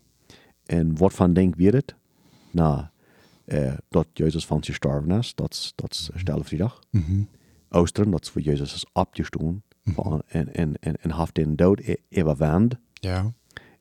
En 0.65 0.97
wat 0.97 1.13
van 1.13 1.33
denk 1.33 1.55
wir 1.55 1.73
het? 1.73 1.95
Na, 2.51 2.91
eh, 3.45 3.73
dat 3.89 4.07
Jezus 4.13 4.45
van 4.45 4.57
zich 4.63 4.65
gestorven 4.75 5.11
is, 5.11 5.35
dat 5.35 5.53
is- 5.53 5.71
dat 5.75 5.91
is 5.91 6.09
Stellevrijdag. 6.15 6.79
Oosteren, 7.69 8.11
dat 8.11 8.21
is 8.23 8.29
voor 8.29 8.41
Jezus 8.41 8.73
is 8.73 8.85
opgestaan 8.93 9.63
van- 9.85 10.21
en, 10.27 10.53
en, 10.53 10.73
en, 10.79 10.95
en 11.01 11.11
heeft 11.15 11.35
den 11.35 11.55
dood 11.55 11.79
e- 11.79 11.95
overwand. 12.21 12.75
Ja. 12.93 13.33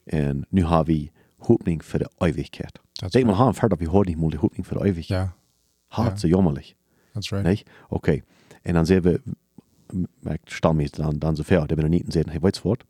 En 0.05 0.47
nu 0.49 0.65
hebben 0.67 0.95
we 0.95 1.11
hoopning 1.47 1.85
voor 1.85 1.99
de 1.99 2.11
eeuwigheid. 2.19 2.79
That's 2.93 3.13
Denk 3.13 3.27
right. 3.27 3.41
aan, 3.41 3.55
verder 3.55 3.79
we 3.79 3.89
horen 3.89 4.07
niet 4.09 4.19
meer 4.19 4.31
de 4.31 4.37
hoopning 4.37 4.67
voor 4.67 4.79
de 4.79 4.85
eeuwigheid. 4.85 5.21
Ja. 5.21 5.35
Hart 5.87 6.21
so 6.21 6.29
jammerlich. 6.29 6.75
That's 7.13 7.31
right. 7.31 7.47
Nicht? 7.47 7.71
Okay. 7.89 8.23
En 8.63 8.75
dan 8.75 8.87
zeggen 8.87 9.13
we, 9.13 9.21
ik 10.33 10.41
stam 10.45 10.81
is 10.81 10.91
dan, 10.91 11.19
dan 11.19 11.37
zo 11.37 11.43
ver, 11.43 11.67
dat 11.67 11.77
we 11.77 11.83
nog 11.83 11.91
niet 11.91 12.05
zeggen, 12.09 12.31
hey, 12.31 12.41
weet 12.41 12.57
je 12.57 12.63
wat? 12.63 12.85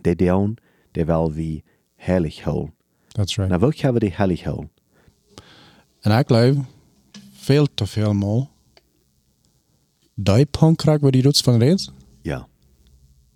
De 0.00 0.16
down, 0.16 0.56
de 0.90 1.04
wel 1.04 1.32
wie 1.32 1.64
heilig 1.96 2.42
houden. 2.42 2.74
That's 3.08 3.36
right. 3.36 3.48
Nou, 3.48 3.60
welk 3.60 3.74
hebben 3.76 4.00
we 4.00 4.06
die 4.08 4.16
heilig 4.16 4.42
houden? 4.42 4.70
En 6.00 6.18
ik 6.18 6.26
geloof, 6.26 6.56
veel 7.32 7.66
te 7.74 7.86
veel 7.86 8.12
mal, 8.14 8.50
die 10.14 10.46
Punkt 10.46 10.76
krijgt, 10.82 11.00
waar 11.02 11.10
die 11.10 11.22
doet 11.22 11.38
van 11.38 11.58
reeds, 11.58 11.92
Ja. 12.22 12.48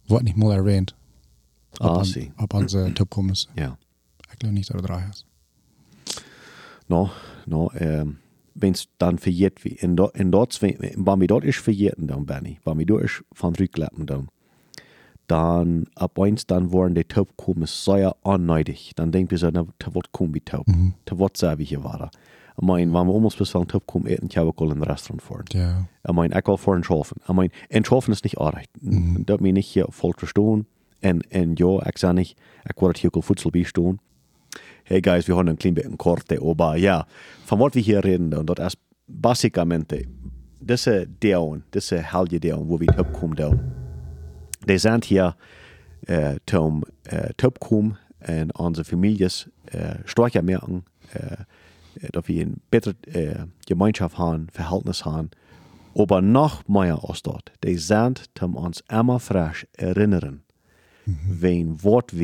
wordt 0.07 0.25
niet 0.25 0.37
mal 0.37 0.53
erwähnt. 0.53 0.95
Ah, 1.73 1.91
an, 1.97 2.05
zie. 2.05 2.33
op 2.37 2.55
onze 2.55 2.91
topkomers. 2.93 3.49
Ja. 3.55 3.79
Het 4.43 4.83
draai 4.83 5.09
is. 5.11 5.27
No, 6.87 7.11
no, 7.47 7.71
ähm, 7.75 8.19
wenn's 8.55 8.89
dann 8.99 9.19
verjährt 9.19 9.65
wie, 9.65 9.77
in, 9.81 9.97
do, 9.97 10.11
in 10.15 10.31
dort, 10.31 10.61
wenn 10.63 11.21
wir 11.21 11.27
dort 11.27 11.45
ist 11.45 11.59
verjährt 11.59 11.97
dann, 11.99 12.27
Benny, 12.27 12.59
wenn 12.65 12.79
wir 12.79 12.87
dort 12.87 13.05
ist 13.05 13.25
von 13.33 13.55
Rückklappen 13.55 14.07
dann, 14.07 14.29
dann, 15.27 15.87
ab 15.95 16.19
eins, 16.19 16.47
dann 16.47 16.73
waren 16.73 16.95
die 16.95 17.05
Taub 17.05 17.37
kommen 17.37 17.67
sehr 17.67 18.15
unneidig. 18.23 18.93
Dann 18.95 19.11
denken 19.11 19.31
wir 19.31 19.39
so, 19.39 19.51
na, 19.51 19.67
da 19.79 19.95
wird 19.95 20.13
kommen 20.13 20.35
wie 20.35 20.41
Taub. 20.41 20.69
Mhm. 20.69 20.95
Da 21.07 21.19
wird 21.19 21.41
wie 21.59 21.65
hier 21.65 21.83
war. 21.83 22.11
Ich 22.57 22.63
meine, 22.63 22.93
wenn 22.93 23.07
wir 23.07 23.15
uns 23.15 23.35
bis 23.35 23.51
von 23.51 23.67
Taub 23.67 23.87
kommen, 23.87 24.07
eten, 24.07 24.29
ich 24.31 24.37
habe 24.37 24.51
auch 24.51 24.63
in 24.63 24.73
ein 24.73 24.83
Restaurant 24.83 25.23
fahren. 25.23 25.45
Ja. 25.53 25.87
Ich 26.07 26.13
meine, 26.13 26.39
ich 26.39 26.47
will 26.47 26.59
vor 26.59 26.83
Schofen. 26.85 27.21
Ich 27.27 27.35
meine, 27.35 27.51
in 27.69 27.85
Schofen 27.85 28.13
ist 28.13 28.25
nicht 28.25 28.39
artig. 28.39 28.69
Mhm. 28.81 29.25
Dat 29.25 29.41
mir 29.41 29.53
nicht 29.53 29.67
hier 29.67 29.87
voll 29.91 30.13
verstehen. 30.17 30.67
Und, 31.03 31.35
und 31.35 31.59
ja, 31.59 31.87
ich 31.87 31.99
sage 31.99 32.15
nicht, 32.15 32.39
ich 32.69 32.83
werde 32.83 33.01
hier 33.01 33.11
Futsal 33.23 33.51
beistehen. 33.51 34.01
Hey 34.87 35.01
guys, 35.01 35.27
wir 35.27 35.35
haben 35.35 35.49
ein 35.49 35.57
klein 35.57 35.73
bisschen 35.73 35.97
korte, 35.97 36.39
aber 36.43 36.77
ja, 36.77 37.07
von 37.47 37.59
was 37.59 37.75
wir 37.75 37.81
hier 37.81 38.05
reden, 38.05 38.35
und 38.35 38.51
das 38.51 38.75
ist 38.75 38.79
basicamente, 39.07 40.05
diese 40.61 41.07
Deon, 41.07 41.65
diese 41.73 42.13
halbe 42.13 42.39
Deon, 42.39 42.69
wo 42.69 42.79
wir 42.79 42.89
Topkum 42.89 43.35
down. 43.35 43.59
Die 44.69 44.77
sind 44.77 45.07
hier, 45.07 45.37
äh, 46.07 46.37
zum, 46.45 46.85
äh, 47.05 47.33
Topkum 47.39 47.97
und 48.29 48.51
unsere 48.57 48.85
Families, 48.85 49.49
äh, 49.73 50.01
stärker 50.05 50.43
merken, 50.43 50.85
äh, 51.15 52.11
dass 52.13 52.29
wir 52.29 52.43
eine 52.43 52.57
bessere 52.71 52.95
äh, 53.07 53.47
Gemeinschaft 53.67 54.19
haben, 54.19 54.49
Verhältnis 54.53 55.07
haben. 55.07 55.31
Aber 55.95 56.21
noch 56.21 56.69
mehr 56.69 57.01
als 57.09 57.23
dort, 57.23 57.53
die 57.65 57.79
sind, 57.79 58.29
um 58.43 58.55
uns 58.55 58.85
immer 58.91 59.19
frisch 59.19 59.67
erinnern, 59.79 60.43
wen 61.07 61.83
Wort 61.83 62.19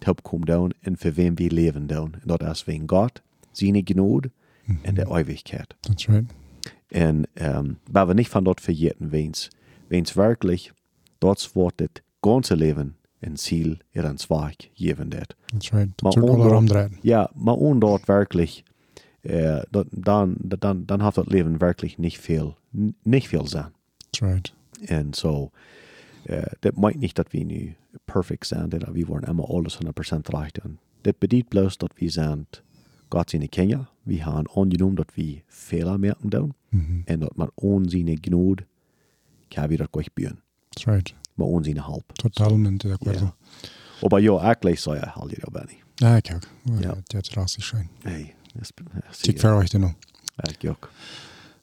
wir 0.00 0.06
Topkum 0.06 0.44
down 0.44 0.74
und 0.84 0.98
für 0.98 1.16
wen 1.16 1.38
wir 1.38 1.50
leben 1.50 1.88
down. 1.88 2.16
Und 2.26 2.42
das 2.42 2.60
ist 2.60 2.66
wegen 2.66 2.86
Gott, 2.86 3.22
seine 3.52 3.82
Gnade 3.82 4.30
und 4.84 4.96
der 4.98 5.08
Ewigkeit. 5.08 5.76
That's 5.82 6.08
right. 6.08 6.24
Und 6.92 7.26
ähm, 7.36 7.76
weil 7.90 8.08
wir 8.08 8.14
nicht 8.14 8.30
von 8.30 8.44
dort 8.44 8.60
verjährten, 8.60 9.12
wenn's, 9.12 9.50
wenn's 9.88 10.16
wirklich 10.16 10.72
dort 11.20 11.54
wird 11.56 11.74
das 11.80 11.88
ganze 12.22 12.54
Leben 12.54 12.94
ein 13.22 13.36
Ziel 13.36 13.78
ihren 13.92 14.18
Zweig 14.18 14.70
geben 14.74 15.12
wird. 15.12 15.36
That's 15.50 15.72
right. 15.72 15.90
Maar 16.02 16.12
Dat 16.12 16.14
soort 16.14 16.30
onder- 16.30 16.46
alle 16.46 16.56
omdraaien. 16.56 16.98
Ja, 17.02 17.30
maar 17.34 17.56
ohne 17.56 17.80
dort 17.80 18.06
wirklich, 18.08 18.64
äh, 19.22 19.62
dort, 19.72 19.88
dann, 19.92 20.36
dann, 20.40 20.86
dann 20.86 21.02
hat 21.02 21.16
das 21.16 21.26
Leben 21.26 21.60
wirklich 21.60 21.98
nicht 21.98 22.18
viel, 22.18 22.54
n- 22.74 22.94
nicht 23.04 23.28
viel 23.28 23.46
sein. 23.46 23.72
That's 24.12 24.22
right. 24.22 24.52
Und 24.90 25.16
so, 25.16 25.50
äh, 26.28 26.46
das 26.60 26.72
meint 26.76 26.98
nicht, 26.98 27.18
dass 27.18 27.26
wir 27.30 27.44
nu 27.44 27.74
perfekt 28.06 28.46
sind, 28.46 28.74
oder 28.74 28.94
wir 28.94 29.08
wollen 29.08 29.24
immer 29.24 29.48
alles 29.50 29.78
100% 29.78 30.32
recht. 30.40 30.60
Das 31.02 31.14
bedeutet 31.18 31.50
bloß, 31.50 31.78
dass 31.78 31.90
wir 31.96 32.10
sind 32.10 32.62
Gott 33.10 33.30
seine 33.30 33.48
Kinder, 33.48 33.88
wir 34.04 34.26
haben 34.26 34.46
angenommen, 34.54 34.96
dass 34.96 35.06
wir 35.14 35.42
Fehler 35.48 35.98
merken 35.98 36.30
dürfen, 36.30 36.54
Mhm. 36.72 37.04
und 37.08 37.20
dass 37.20 37.36
man 37.36 37.48
ohne 37.56 37.88
seine 37.88 38.16
Gnade 38.16 38.64
kann 39.50 39.70
wir 39.70 39.78
das 39.78 39.90
gleich 39.92 40.12
bühen, 40.12 40.38
That's 40.74 40.86
right. 40.88 41.14
ohne 41.38 41.64
seine 41.64 41.86
Halb. 41.86 42.12
Totalmente 42.18 42.88
de 42.88 42.94
acuerdo. 42.96 43.24
Ja. 43.26 43.32
Aber 44.02 44.18
ja, 44.18 44.36
eigentlich 44.38 44.80
so 44.80 44.94
ja, 44.94 45.14
halt 45.14 45.32
ihr 45.32 45.46
Benny. 45.50 45.78
Ja, 46.00 46.16
ik 46.16 46.30
ook. 46.34 46.42
Ja. 46.64 46.80
Ja. 46.80 46.96
Dat 47.08 47.22
is 47.22 47.36
rassig 47.36 47.64
schön. 47.64 47.88
Hey, 48.02 48.34
das, 48.54 48.70
das 49.08 49.22
Ik 49.22 49.40
ver 49.40 49.56
euch 49.56 49.72
noch. 49.72 49.94
Ich 50.60 50.68
auch. 50.68 50.76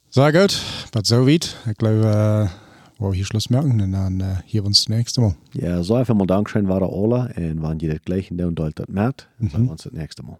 Sehr 0.09 0.31
gut. 0.31 0.59
Was 0.93 1.07
so 1.07 1.27
weit. 1.27 1.55
Ich 1.69 1.77
glaube, 1.77 2.49
äh, 2.49 2.62
wo 2.97 3.11
wir 3.11 3.15
hier 3.15 3.25
Schluss 3.25 3.49
merken, 3.49 3.81
und 3.81 3.91
dann 3.91 4.19
äh, 4.19 4.35
hier 4.45 4.65
uns 4.65 4.85
das 4.85 4.89
nächste 4.89 5.21
Mal. 5.21 5.35
Ja, 5.53 5.83
so 5.83 5.95
einfach 5.95 6.15
mal 6.15 6.27
Dankeschön 6.27 6.67
war 6.67 6.81
alle. 6.81 7.33
Und 7.35 7.61
wenn 7.61 7.79
ihr 7.79 7.93
das 7.93 8.01
gleiche 8.03 8.35
tun, 8.35 8.55
teilt 8.55 8.79
das 8.79 8.87
mit, 8.87 9.27
dann 9.39 9.49
sehen 9.49 9.65
wir 9.65 9.71
uns 9.71 9.83
das 9.83 9.93
nächste 9.93 10.23
Mal. 10.23 10.37